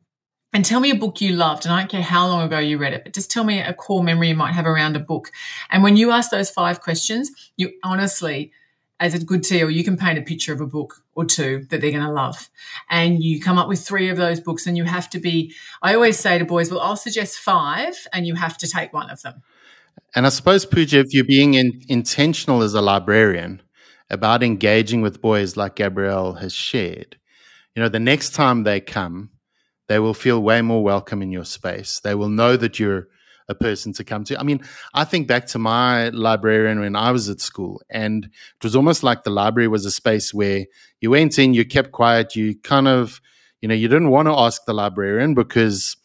and 0.54 0.64
tell 0.64 0.80
me 0.80 0.92
a 0.92 0.96
book 0.96 1.20
you 1.20 1.34
loved. 1.34 1.66
And 1.66 1.74
I 1.74 1.80
don't 1.80 1.90
care 1.90 2.02
how 2.02 2.28
long 2.28 2.44
ago 2.44 2.60
you 2.60 2.78
read 2.78 2.94
it, 2.94 3.04
but 3.04 3.14
just 3.14 3.32
tell 3.32 3.44
me 3.44 3.60
a 3.60 3.74
core 3.74 4.04
memory 4.04 4.30
you 4.30 4.36
might 4.36 4.54
have 4.54 4.66
around 4.66 4.96
a 4.96 5.00
book. 5.00 5.32
And 5.72 5.84
when 5.84 5.98
you 5.98 6.12
ask 6.12 6.30
those 6.30 6.50
five 6.50 6.82
questions, 6.82 7.32
you 7.58 7.72
honestly, 7.84 8.52
as 9.00 9.14
a 9.14 9.20
good 9.20 9.42
TL, 9.42 9.74
you 9.74 9.84
can 9.84 9.98
paint 9.98 10.20
a 10.20 10.22
picture 10.22 10.54
of 10.54 10.62
a 10.62 10.68
book 10.68 11.04
or 11.16 11.26
two 11.26 11.66
that 11.70 11.82
they're 11.82 11.92
going 11.92 12.06
to 12.06 12.12
love. 12.12 12.50
And 12.90 13.24
you 13.24 13.42
come 13.42 13.58
up 13.58 13.68
with 13.68 13.86
three 13.86 14.10
of 14.10 14.18
those 14.18 14.40
books 14.40 14.68
and 14.68 14.78
you 14.78 14.84
have 14.84 15.10
to 15.10 15.20
be, 15.20 15.54
I 15.82 15.96
always 15.96 16.18
say 16.18 16.38
to 16.38 16.46
boys, 16.46 16.72
well, 16.72 16.80
I'll 16.80 16.96
suggest 16.96 17.38
five 17.40 18.08
and 18.14 18.28
you 18.28 18.36
have 18.36 18.58
to 18.60 18.68
take 18.68 18.94
one 18.94 19.10
of 19.10 19.22
them. 19.22 19.42
And 20.16 20.26
I 20.26 20.30
suppose, 20.30 20.66
Pooja, 20.66 21.00
if 21.00 21.14
you're 21.14 21.26
being 21.26 21.56
in, 21.56 21.82
intentional 21.90 22.62
as 22.62 22.76
a 22.76 22.82
librarian 22.82 23.62
about 24.10 24.44
engaging 24.44 25.02
with 25.02 25.22
boys 25.22 25.58
like 25.58 25.76
Gabrielle 25.76 26.34
has 26.36 26.54
shared, 26.54 27.18
you 27.76 27.82
know, 27.82 27.90
the 27.90 28.00
next 28.00 28.36
time 28.36 28.64
they 28.64 28.80
come, 28.80 29.32
they 29.94 30.00
will 30.00 30.16
feel 30.16 30.42
way 30.42 30.60
more 30.60 30.84
welcome 30.84 31.22
in 31.22 31.32
your 31.32 31.46
space. 31.46 32.00
They 32.00 32.16
will 32.16 32.28
know 32.28 32.58
that 32.58 32.80
you're 32.80 33.10
a 33.48 33.54
person 33.54 33.94
to 33.94 34.04
come 34.04 34.24
to. 34.24 34.40
I 34.40 34.42
mean, 34.42 34.62
I 34.96 35.04
think 35.04 35.28
back 35.28 35.46
to 35.48 35.60
my 35.60 36.10
librarian 36.10 36.80
when 36.80 36.96
I 36.96 37.12
was 37.12 37.30
at 37.30 37.40
school, 37.40 37.80
and 37.92 38.26
it 38.26 38.64
was 38.64 38.76
almost 38.76 39.04
like 39.04 39.24
the 39.24 39.30
library 39.30 39.68
was 39.68 39.86
a 39.86 39.92
space 39.92 40.34
where 40.34 40.66
you 41.00 41.12
went 41.12 41.38
in, 41.38 41.54
you 41.54 41.64
kept 41.64 41.92
quiet, 41.92 42.36
you 42.36 42.56
kind 42.56 42.88
of, 42.88 43.22
you 43.62 43.68
know, 43.68 43.76
you 43.76 43.88
didn't 43.88 44.10
want 44.10 44.28
to 44.30 44.34
ask 44.34 44.66
the 44.66 44.74
librarian 44.74 45.36
because 45.36 45.96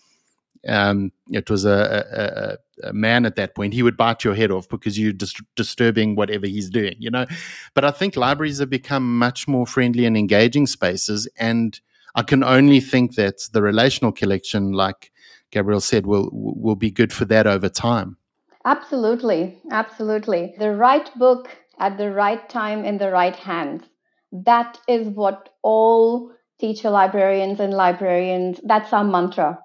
um, 0.69 1.11
it 1.31 1.49
was 1.49 1.65
a, 1.65 2.59
a, 2.83 2.89
a, 2.89 2.93
man 2.93 3.25
at 3.25 3.37
that 3.37 3.55
point. 3.55 3.73
He 3.73 3.83
would 3.83 3.97
bite 3.97 4.23
your 4.23 4.35
head 4.35 4.51
off 4.51 4.69
because 4.69 4.99
you're 4.99 5.15
dis- 5.15 5.41
disturbing 5.57 6.15
whatever 6.15 6.47
he's 6.47 6.69
doing, 6.69 6.97
you 6.99 7.11
know. 7.11 7.25
But 7.73 7.87
I 7.87 7.91
think 7.91 8.17
libraries 8.17 8.59
have 8.59 8.69
become 8.69 9.19
much 9.19 9.49
more 9.49 9.67
friendly 9.67 10.05
and 10.05 10.15
engaging 10.15 10.67
spaces, 10.67 11.27
and 11.39 11.81
I 12.15 12.23
can 12.23 12.43
only 12.43 12.81
think 12.81 13.15
that 13.15 13.49
the 13.53 13.63
relational 13.63 14.13
collection, 14.13 14.73
like 14.73 15.13
Gabrielle 15.51 15.81
said, 15.81 16.07
will 16.07 16.31
will 16.33 16.77
be 16.77 16.91
good 16.91 17.13
for 17.13 17.25
that 17.27 17.47
over 17.47 17.69
time. 17.69 18.17
Absolutely, 18.65 19.59
absolutely. 19.71 20.55
The 20.59 20.75
right 20.75 21.11
book 21.19 21.49
at 21.79 21.97
the 21.97 22.11
right 22.11 22.49
time 22.49 22.85
in 22.85 22.99
the 22.99 23.11
right 23.11 23.37
hands. 23.37 23.85
That 24.33 24.79
is 24.89 25.09
what 25.09 25.51
all 25.63 26.33
teacher 26.59 26.91
librarians 26.91 27.61
and 27.61 27.73
librarians. 27.73 28.61
That's 28.65 28.93
our 28.93 29.05
mantra. 29.05 29.59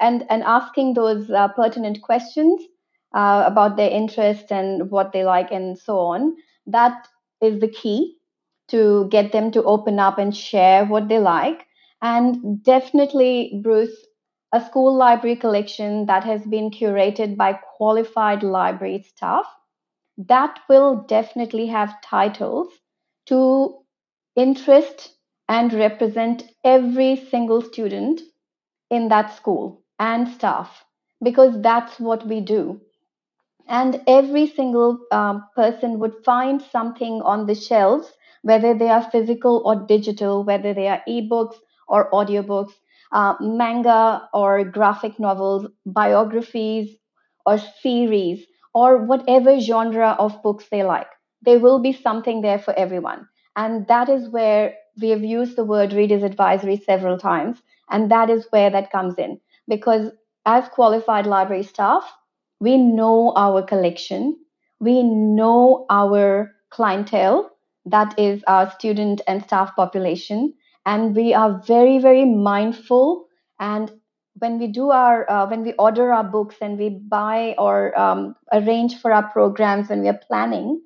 And 0.00 0.24
and 0.30 0.42
asking 0.42 0.94
those 0.94 1.30
uh, 1.30 1.48
pertinent 1.48 2.02
questions 2.02 2.60
uh, 3.14 3.44
about 3.46 3.76
their 3.76 3.90
interest 3.90 4.50
and 4.50 4.90
what 4.90 5.12
they 5.12 5.24
like 5.24 5.50
and 5.50 5.78
so 5.78 5.98
on. 5.98 6.36
That 6.66 7.06
is 7.40 7.60
the 7.60 7.68
key 7.68 8.16
to 8.68 9.08
get 9.10 9.32
them 9.32 9.50
to 9.52 9.62
open 9.64 9.98
up 9.98 10.18
and 10.18 10.36
share 10.36 10.84
what 10.84 11.08
they 11.08 11.18
like. 11.18 11.66
And 12.02 12.62
definitely, 12.62 13.58
Bruce, 13.62 14.04
a 14.52 14.60
school 14.60 14.94
library 14.94 15.36
collection 15.36 16.04
that 16.06 16.24
has 16.24 16.44
been 16.44 16.70
curated 16.70 17.38
by 17.38 17.54
qualified 17.54 18.42
library 18.42 19.00
staff 19.02 19.46
that 20.18 20.60
will 20.68 21.02
definitely 21.08 21.66
have 21.66 22.00
titles 22.02 22.68
to 23.26 23.78
interest 24.36 25.16
and 25.48 25.72
represent 25.72 26.44
every 26.64 27.16
single 27.16 27.62
student 27.62 28.20
in 28.90 29.08
that 29.08 29.34
school 29.34 29.82
and 29.98 30.28
staff 30.28 30.84
because 31.22 31.60
that's 31.62 32.00
what 32.00 32.26
we 32.26 32.40
do. 32.40 32.80
And 33.68 34.02
every 34.06 34.46
single 34.46 34.98
um, 35.10 35.48
person 35.56 35.98
would 36.00 36.24
find 36.24 36.60
something 36.60 37.22
on 37.22 37.46
the 37.46 37.54
shelves 37.54 38.12
whether 38.42 38.74
they 38.74 38.88
are 38.90 39.10
physical 39.10 39.62
or 39.64 39.76
digital 39.76 40.44
whether 40.44 40.74
they 40.74 40.88
are 40.88 41.02
ebooks 41.08 41.56
or 41.90 42.10
audiobooks 42.12 42.72
uh, 43.12 43.34
manga 43.40 44.28
or 44.32 44.64
graphic 44.64 45.18
novels, 45.18 45.66
biographies 45.86 46.96
or 47.46 47.58
series, 47.82 48.46
or 48.74 48.98
whatever 48.98 49.60
genre 49.60 50.16
of 50.18 50.42
books 50.42 50.66
they 50.70 50.82
like. 50.84 51.08
There 51.42 51.58
will 51.58 51.80
be 51.80 51.92
something 51.92 52.40
there 52.42 52.58
for 52.58 52.72
everyone. 52.78 53.28
And 53.56 53.86
that 53.88 54.08
is 54.08 54.28
where 54.28 54.74
we 55.00 55.10
have 55.10 55.24
used 55.24 55.56
the 55.56 55.64
word 55.64 55.92
reader's 55.92 56.22
advisory 56.22 56.76
several 56.76 57.18
times. 57.18 57.62
And 57.90 58.10
that 58.10 58.30
is 58.30 58.46
where 58.50 58.70
that 58.70 58.92
comes 58.92 59.14
in. 59.18 59.40
Because 59.68 60.12
as 60.46 60.68
qualified 60.68 61.26
library 61.26 61.64
staff, 61.64 62.10
we 62.60 62.76
know 62.76 63.32
our 63.36 63.62
collection, 63.62 64.38
we 64.80 65.02
know 65.02 65.86
our 65.90 66.52
clientele, 66.70 67.50
that 67.86 68.18
is 68.18 68.42
our 68.46 68.70
student 68.70 69.20
and 69.26 69.42
staff 69.42 69.74
population, 69.76 70.54
and 70.86 71.14
we 71.16 71.34
are 71.34 71.62
very 71.66 71.98
very 71.98 72.24
mindful. 72.24 73.26
And 73.58 73.90
when 74.38 74.58
we 74.58 74.66
do 74.68 74.90
our 74.90 75.30
uh, 75.30 75.46
when 75.48 75.62
we 75.62 75.72
order 75.74 76.12
our 76.12 76.24
books 76.24 76.56
and 76.60 76.78
we 76.78 76.88
buy 76.90 77.54
or 77.58 77.98
um, 77.98 78.34
arrange 78.52 78.98
for 79.00 79.12
our 79.12 79.28
programs 79.30 79.88
when 79.88 80.02
we 80.02 80.08
are 80.08 80.20
planning 80.28 80.80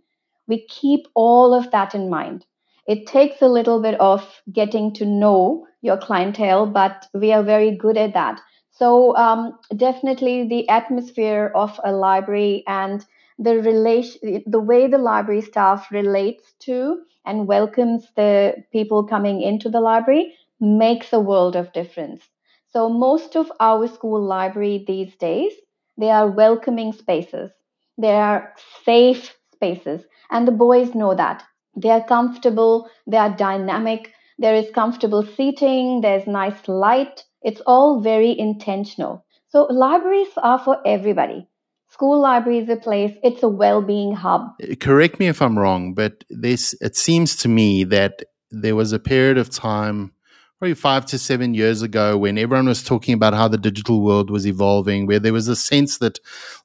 we 0.46 0.66
keep 0.66 1.07
all 1.14 1.54
of 1.54 1.70
that 1.70 1.94
in 1.94 2.11
mind. 2.11 2.44
It 2.87 3.07
takes 3.07 3.40
a 3.40 3.48
little 3.48 3.80
bit 3.80 3.98
of 4.00 4.42
getting 4.52 4.92
to 4.94 5.07
know 5.07 5.66
your 5.80 5.96
clientele 5.96 6.66
but 6.66 7.07
we 7.14 7.33
are 7.33 7.42
very 7.42 7.76
good 7.76 7.96
at 7.96 8.14
that. 8.14 8.40
So 8.70 9.16
um, 9.16 9.59
definitely 9.76 10.48
the 10.48 10.68
atmosphere 10.68 11.52
of 11.54 11.80
a 11.85 11.92
library 11.92 12.64
and 12.66 13.04
the 13.38 13.57
relation 13.61 14.42
the 14.47 14.61
way 14.61 14.87
the 14.87 14.99
library 14.99 15.40
staff 15.40 15.90
relates 15.90 16.55
to 16.61 17.03
and 17.25 17.47
welcomes 17.49 18.07
the 18.16 18.64
people 18.73 19.05
coming 19.05 19.40
into 19.42 19.68
the 19.68 19.81
library 19.81 20.35
makes 20.61 21.12
a 21.12 21.20
world 21.20 21.57
of 21.57 21.73
difference. 21.73 22.23
So 22.68 22.88
most 22.88 23.37
of 23.37 23.51
our 23.61 23.87
school 23.88 24.20
library 24.23 24.85
these 24.87 25.14
days, 25.16 25.53
they 25.97 26.11
are 26.11 26.31
welcoming 26.31 26.92
spaces. 26.92 27.51
They 27.99 28.14
are 28.14 28.53
safe 28.85 29.37
spaces. 29.53 30.05
And 30.31 30.47
the 30.47 30.53
boys 30.53 30.94
know 30.94 31.14
that. 31.14 31.44
They 31.77 31.90
are 31.90 32.05
comfortable, 32.05 32.88
they 33.07 33.16
are 33.16 33.35
dynamic, 33.37 34.12
there 34.38 34.55
is 34.55 34.70
comfortable 34.70 35.25
seating, 35.25 36.01
there's 36.01 36.27
nice 36.27 36.68
light. 36.68 37.25
It's 37.42 37.61
all 37.66 38.01
very 38.01 38.38
intentional. 38.38 39.25
So 39.49 39.64
libraries 39.64 40.33
are 40.37 40.59
for 40.59 40.79
everybody 40.87 41.49
school 41.94 42.20
library 42.20 42.59
is 42.59 42.68
a 42.68 42.76
place 42.76 43.16
it's 43.22 43.42
a 43.42 43.48
well-being 43.48 44.12
hub. 44.12 44.42
Correct 44.80 45.18
me 45.20 45.28
if 45.28 45.40
i'm 45.40 45.59
wrong 45.59 45.94
but 45.94 46.24
this 46.28 46.74
it 46.80 46.96
seems 46.96 47.37
to 47.37 47.48
me 47.48 47.85
that 47.85 48.22
there 48.50 48.76
was 48.76 48.92
a 48.92 48.98
period 48.98 49.38
of 49.38 49.48
time 49.48 50.12
probably 50.59 50.74
five 50.74 51.07
to 51.07 51.18
seven 51.18 51.54
years 51.54 51.83
ago 51.83 52.16
when 52.16 52.38
everyone 52.38 52.66
was 52.66 52.83
talking 52.83 53.14
about 53.14 53.35
how 53.35 53.48
the 53.48 53.64
digital 53.68 54.02
world 54.02 54.30
was 54.30 54.46
evolving 54.46 55.07
where 55.07 55.20
there 55.20 55.33
was 55.33 55.48
a 55.48 55.57
sense 55.57 55.98
that 55.98 56.18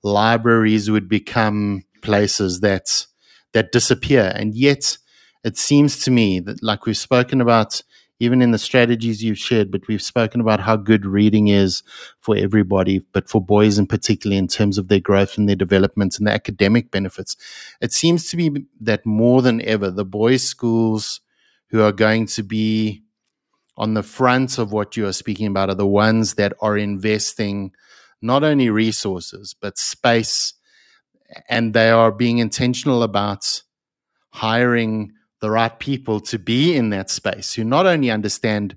libraries 0.03 0.89
would 0.89 1.07
become 1.09 1.83
places 2.01 2.61
that 2.61 3.05
that 3.53 3.71
disappear. 3.71 4.31
And 4.35 4.53
yet 4.53 4.97
it 5.43 5.57
seems 5.57 5.99
to 6.03 6.11
me 6.11 6.39
that 6.41 6.61
like 6.63 6.85
we've 6.85 6.97
spoken 6.97 7.41
about 7.41 7.81
even 8.19 8.41
in 8.41 8.51
the 8.51 8.57
strategies 8.57 9.23
you've 9.23 9.37
shared, 9.37 9.71
but 9.71 9.87
we've 9.87 10.01
spoken 10.01 10.41
about 10.41 10.59
how 10.59 10.75
good 10.75 11.05
reading 11.05 11.47
is 11.47 11.83
for 12.19 12.35
everybody, 12.35 12.99
but 13.13 13.29
for 13.29 13.41
boys 13.41 13.77
in 13.79 13.87
particular 13.87 14.35
in 14.35 14.47
terms 14.47 14.77
of 14.77 14.89
their 14.89 14.99
growth 14.99 15.37
and 15.37 15.47
their 15.47 15.55
development 15.55 16.17
and 16.17 16.27
the 16.27 16.31
academic 16.31 16.91
benefits. 16.91 17.37
It 17.81 17.93
seems 17.93 18.29
to 18.29 18.37
be 18.37 18.65
that 18.81 19.05
more 19.05 19.41
than 19.41 19.61
ever, 19.61 19.89
the 19.89 20.05
boys' 20.05 20.43
schools 20.43 21.21
who 21.69 21.81
are 21.81 21.93
going 21.93 22.25
to 22.25 22.43
be 22.43 23.03
on 23.77 23.93
the 23.93 24.03
front 24.03 24.57
of 24.57 24.73
what 24.73 24.97
you 24.97 25.07
are 25.07 25.13
speaking 25.13 25.47
about 25.47 25.69
are 25.69 25.75
the 25.75 25.87
ones 25.87 26.33
that 26.33 26.53
are 26.61 26.77
investing 26.77 27.71
not 28.21 28.43
only 28.43 28.69
resources, 28.69 29.55
but 29.61 29.77
space, 29.77 30.53
and 31.47 31.73
they 31.73 31.89
are 31.89 32.11
being 32.11 32.39
intentional 32.39 33.01
about 33.01 33.63
hiring 34.31 35.13
the 35.41 35.49
right 35.49 35.77
people 35.79 36.19
to 36.19 36.37
be 36.37 36.75
in 36.75 36.89
that 36.89 37.09
space 37.09 37.53
who 37.53 37.63
not 37.63 37.85
only 37.85 38.11
understand 38.11 38.75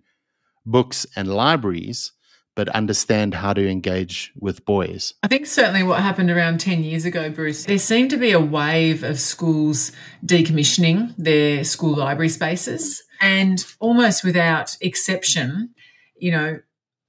books 0.64 1.06
and 1.16 1.28
libraries, 1.28 2.12
but 2.54 2.68
understand 2.70 3.34
how 3.34 3.52
to 3.52 3.68
engage 3.68 4.32
with 4.38 4.64
boys. 4.64 5.14
I 5.22 5.28
think 5.28 5.46
certainly 5.46 5.82
what 5.82 6.00
happened 6.02 6.30
around 6.30 6.60
10 6.60 6.84
years 6.84 7.04
ago, 7.04 7.30
Bruce, 7.30 7.64
there 7.64 7.78
seemed 7.78 8.10
to 8.10 8.18
be 8.18 8.32
a 8.32 8.40
wave 8.40 9.02
of 9.02 9.18
schools 9.18 9.92
decommissioning 10.24 11.14
their 11.16 11.64
school 11.64 11.96
library 11.96 12.28
spaces. 12.28 13.02
And 13.20 13.64
almost 13.80 14.22
without 14.24 14.76
exception, 14.80 15.74
you 16.16 16.32
know, 16.32 16.58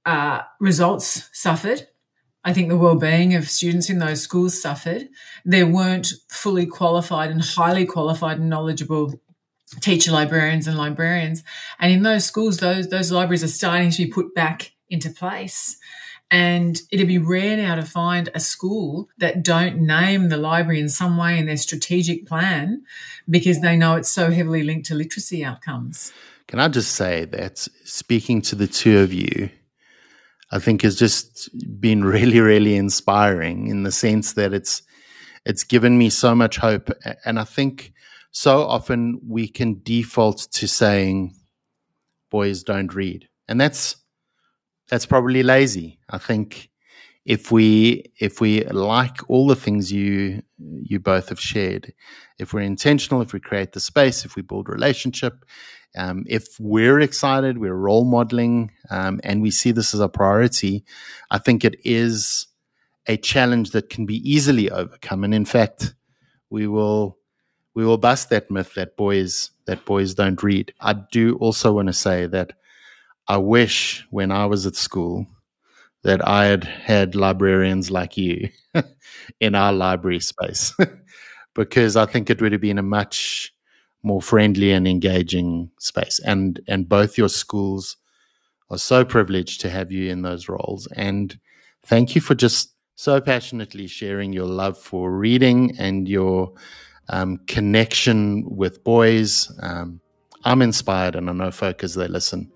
uh, 0.06 0.42
results 0.60 1.28
suffered. 1.32 1.88
I 2.44 2.52
think 2.52 2.68
the 2.68 2.76
well-being 2.76 3.34
of 3.34 3.48
students 3.48 3.88
in 3.88 3.98
those 3.98 4.20
schools 4.20 4.60
suffered. 4.60 5.08
There 5.44 5.66
weren't 5.66 6.08
fully 6.28 6.66
qualified 6.66 7.30
and 7.30 7.42
highly 7.42 7.86
qualified 7.86 8.38
and 8.38 8.50
knowledgeable 8.50 9.14
teacher 9.80 10.12
librarians 10.12 10.66
and 10.66 10.76
librarians. 10.76 11.42
And 11.78 11.92
in 11.92 12.02
those 12.02 12.24
schools, 12.24 12.58
those 12.58 12.88
those 12.88 13.12
libraries 13.12 13.44
are 13.44 13.48
starting 13.48 13.90
to 13.90 14.04
be 14.04 14.10
put 14.10 14.34
back 14.34 14.72
into 14.88 15.10
place. 15.10 15.76
And 16.30 16.80
it'd 16.90 17.06
be 17.06 17.18
rare 17.18 17.56
now 17.56 17.76
to 17.76 17.82
find 17.82 18.28
a 18.34 18.40
school 18.40 19.08
that 19.18 19.42
don't 19.42 19.78
name 19.78 20.30
the 20.30 20.36
library 20.36 20.80
in 20.80 20.88
some 20.88 21.16
way 21.16 21.38
in 21.38 21.46
their 21.46 21.56
strategic 21.56 22.26
plan 22.26 22.82
because 23.28 23.60
they 23.60 23.76
know 23.76 23.96
it's 23.96 24.10
so 24.10 24.30
heavily 24.30 24.62
linked 24.62 24.86
to 24.86 24.94
literacy 24.94 25.44
outcomes. 25.44 26.12
Can 26.48 26.58
I 26.58 26.68
just 26.68 26.92
say 26.92 27.24
that 27.26 27.68
speaking 27.84 28.42
to 28.42 28.56
the 28.56 28.66
two 28.66 28.98
of 28.98 29.12
you, 29.12 29.50
I 30.50 30.58
think 30.58 30.82
has 30.82 30.96
just 30.96 31.50
been 31.80 32.04
really, 32.16 32.40
really 32.40 32.76
inspiring 32.76 33.68
in 33.68 33.82
the 33.82 33.92
sense 33.92 34.32
that 34.34 34.52
it's 34.52 34.82
it's 35.46 35.62
given 35.62 35.98
me 35.98 36.08
so 36.08 36.34
much 36.34 36.56
hope. 36.56 36.90
And 37.24 37.38
I 37.38 37.44
think 37.44 37.92
so 38.36 38.64
often 38.64 39.20
we 39.24 39.46
can 39.46 39.80
default 39.84 40.48
to 40.50 40.66
saying 40.66 41.36
boys 42.32 42.64
don't 42.64 42.92
read. 42.92 43.28
And 43.46 43.60
that's 43.60 43.94
that's 44.88 45.06
probably 45.06 45.44
lazy. 45.44 46.00
I 46.10 46.18
think 46.18 46.68
if 47.24 47.52
we 47.52 48.12
if 48.18 48.40
we 48.40 48.64
like 48.64 49.18
all 49.30 49.46
the 49.46 49.54
things 49.54 49.92
you 49.92 50.42
you 50.58 50.98
both 50.98 51.28
have 51.28 51.38
shared, 51.38 51.94
if 52.40 52.52
we're 52.52 52.62
intentional, 52.62 53.22
if 53.22 53.32
we 53.32 53.38
create 53.38 53.70
the 53.70 53.78
space, 53.78 54.24
if 54.24 54.34
we 54.34 54.42
build 54.42 54.68
relationship, 54.68 55.44
um, 55.96 56.24
if 56.26 56.58
we're 56.58 56.98
excited, 56.98 57.58
we're 57.58 57.72
role 57.72 58.04
modeling, 58.04 58.72
um, 58.90 59.20
and 59.22 59.42
we 59.42 59.52
see 59.52 59.70
this 59.70 59.94
as 59.94 60.00
a 60.00 60.08
priority, 60.08 60.84
I 61.30 61.38
think 61.38 61.64
it 61.64 61.76
is 61.84 62.48
a 63.06 63.16
challenge 63.16 63.70
that 63.70 63.90
can 63.90 64.06
be 64.06 64.16
easily 64.28 64.72
overcome. 64.72 65.22
And 65.22 65.32
in 65.32 65.44
fact, 65.44 65.94
we 66.50 66.66
will 66.66 67.16
we 67.74 67.84
will 67.84 67.98
bust 67.98 68.30
that 68.30 68.50
myth 68.50 68.74
that 68.74 68.96
boys 68.96 69.50
that 69.66 69.84
boys 69.84 70.14
don't 70.14 70.42
read. 70.42 70.72
I 70.80 70.92
do 70.92 71.36
also 71.36 71.72
want 71.72 71.88
to 71.88 71.92
say 71.92 72.26
that 72.26 72.52
I 73.28 73.38
wish 73.38 74.06
when 74.10 74.30
I 74.30 74.46
was 74.46 74.66
at 74.66 74.76
school 74.76 75.26
that 76.02 76.26
I 76.26 76.44
had 76.44 76.64
had 76.64 77.14
librarians 77.14 77.90
like 77.90 78.16
you 78.16 78.50
in 79.40 79.54
our 79.54 79.72
library 79.72 80.20
space 80.20 80.74
because 81.54 81.96
I 81.96 82.06
think 82.06 82.28
it 82.28 82.42
would 82.42 82.52
have 82.52 82.60
been 82.60 82.78
a 82.78 82.82
much 82.82 83.52
more 84.02 84.20
friendly 84.20 84.70
and 84.70 84.86
engaging 84.86 85.70
space. 85.78 86.20
And 86.24 86.60
and 86.68 86.88
both 86.88 87.18
your 87.18 87.30
schools 87.30 87.96
are 88.70 88.78
so 88.78 89.04
privileged 89.04 89.60
to 89.62 89.70
have 89.70 89.90
you 89.90 90.10
in 90.10 90.22
those 90.22 90.48
roles. 90.48 90.86
And 90.94 91.38
thank 91.84 92.14
you 92.14 92.20
for 92.20 92.34
just 92.34 92.74
so 92.96 93.20
passionately 93.20 93.86
sharing 93.86 94.32
your 94.32 94.46
love 94.46 94.78
for 94.78 95.10
reading 95.10 95.74
and 95.78 96.08
your 96.08 96.52
um, 97.08 97.38
connection 97.46 98.44
with 98.48 98.82
boys. 98.84 99.52
Um, 99.60 100.00
I'm 100.44 100.62
inspired, 100.62 101.16
and 101.16 101.28
I 101.30 101.32
know 101.32 101.50
folk 101.50 101.82
as 101.84 101.94
they 101.94 102.08
listen 102.08 102.50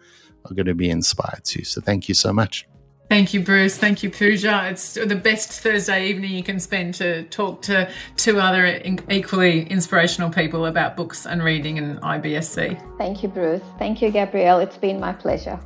are 0.45 0.55
going 0.55 0.67
to 0.67 0.75
be 0.75 0.91
inspired 0.91 1.45
too. 1.45 1.65
So 1.65 1.81
thank 1.81 2.09
you 2.09 2.15
so 2.15 2.33
much. 2.33 2.67
Thank 3.09 3.33
you, 3.33 3.41
Bruce. 3.41 3.79
Thank 3.79 4.03
you, 4.03 4.11
Pooja. 4.11 4.69
It's 4.69 4.93
the 4.93 5.17
best 5.17 5.51
Thursday 5.51 6.09
evening 6.09 6.33
you 6.33 6.43
can 6.43 6.61
spend 6.61 6.93
to 6.97 7.23
talk 7.25 7.63
to 7.63 7.91
two 8.17 8.39
other 8.39 8.83
equally 9.11 9.63
inspirational 9.69 10.29
people 10.29 10.67
about 10.67 10.95
books 10.95 11.25
and 11.25 11.43
reading 11.43 11.79
and 11.79 11.99
IBSC. 12.03 12.99
Thank 12.99 13.23
you, 13.23 13.31
Bruce. 13.31 13.63
Thank 13.79 14.03
you, 14.03 14.11
Gabrielle. 14.11 14.59
It's 14.59 14.77
been 14.77 15.01
my 15.01 15.15
pleasure. 15.15 15.59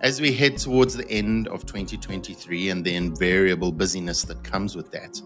As 0.00 0.20
we 0.20 0.32
head 0.32 0.58
towards 0.58 0.96
the 0.96 1.08
end 1.08 1.46
of 1.48 1.64
2023 1.64 2.70
and 2.70 2.84
the 2.84 2.96
invariable 2.96 3.70
busyness 3.70 4.22
that 4.24 4.42
comes 4.42 4.74
with 4.74 4.90
that, 4.90 5.20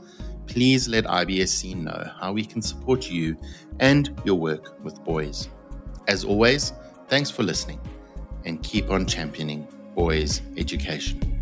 please 0.47 0.89
let 0.89 1.05
IBSC 1.05 1.77
know 1.77 2.11
how 2.21 2.33
we 2.33 2.45
can 2.45 2.63
support 2.63 3.11
you 3.11 3.37
and 3.81 4.21
your 4.25 4.37
work 4.37 4.83
with 4.83 5.03
boys. 5.05 5.49
As 6.09 6.25
always, 6.25 6.73
thanks 7.09 7.31
for 7.31 7.43
listening 7.43 7.81
and 8.45 8.63
keep 8.63 8.91
on 8.91 9.07
championing 9.07 9.67
boys' 9.95 10.43
education. 10.57 11.42